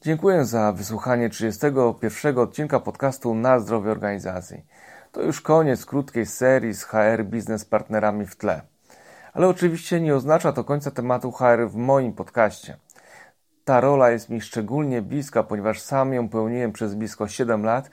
[0.03, 4.64] Dziękuję za wysłuchanie 31 odcinka podcastu Na zdrowie organizacji.
[5.12, 8.62] To już koniec krótkiej serii z HR Biznes Partnerami w tle.
[9.32, 12.76] Ale oczywiście nie oznacza to końca tematu HR w moim podcaście.
[13.64, 17.90] Ta rola jest mi szczególnie bliska, ponieważ sam ją pełniłem przez blisko 7 lat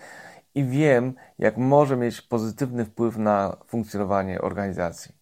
[0.56, 5.19] i wiem, jak może mieć pozytywny wpływ na funkcjonowanie organizacji.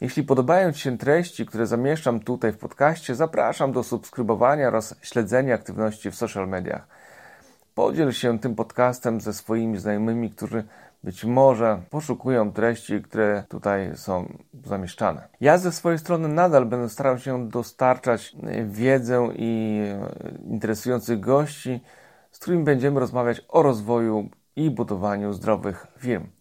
[0.00, 5.54] Jeśli podobają Ci się treści, które zamieszczam tutaj w podcaście, zapraszam do subskrybowania oraz śledzenia
[5.54, 6.86] aktywności w social mediach.
[7.74, 10.64] Podziel się tym podcastem ze swoimi znajomymi, którzy
[11.04, 15.28] być może poszukują treści, które tutaj są zamieszczane.
[15.40, 18.36] Ja ze swojej strony nadal będę starał się dostarczać
[18.66, 19.80] wiedzę i
[20.44, 21.80] interesujących gości,
[22.30, 26.35] z którymi będziemy rozmawiać o rozwoju i budowaniu zdrowych firm.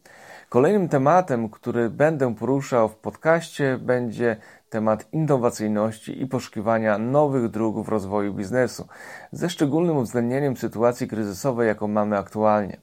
[0.55, 4.37] Kolejnym tematem, który będę poruszał w podcaście, będzie
[4.69, 8.87] temat innowacyjności i poszukiwania nowych dróg w rozwoju biznesu,
[9.31, 12.77] ze szczególnym uwzględnieniem sytuacji kryzysowej, jaką mamy aktualnie.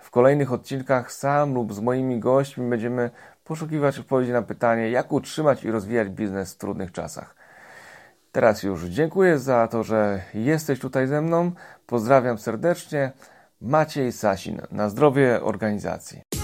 [0.00, 3.10] W kolejnych odcinkach sam lub z moimi gośćmi będziemy
[3.44, 7.34] poszukiwać odpowiedzi na pytanie, jak utrzymać i rozwijać biznes w trudnych czasach.
[8.32, 11.52] Teraz już dziękuję za to, że jesteś tutaj ze mną.
[11.86, 13.12] Pozdrawiam serdecznie.
[13.60, 14.60] Maciej Sasin.
[14.70, 16.41] Na zdrowie organizacji.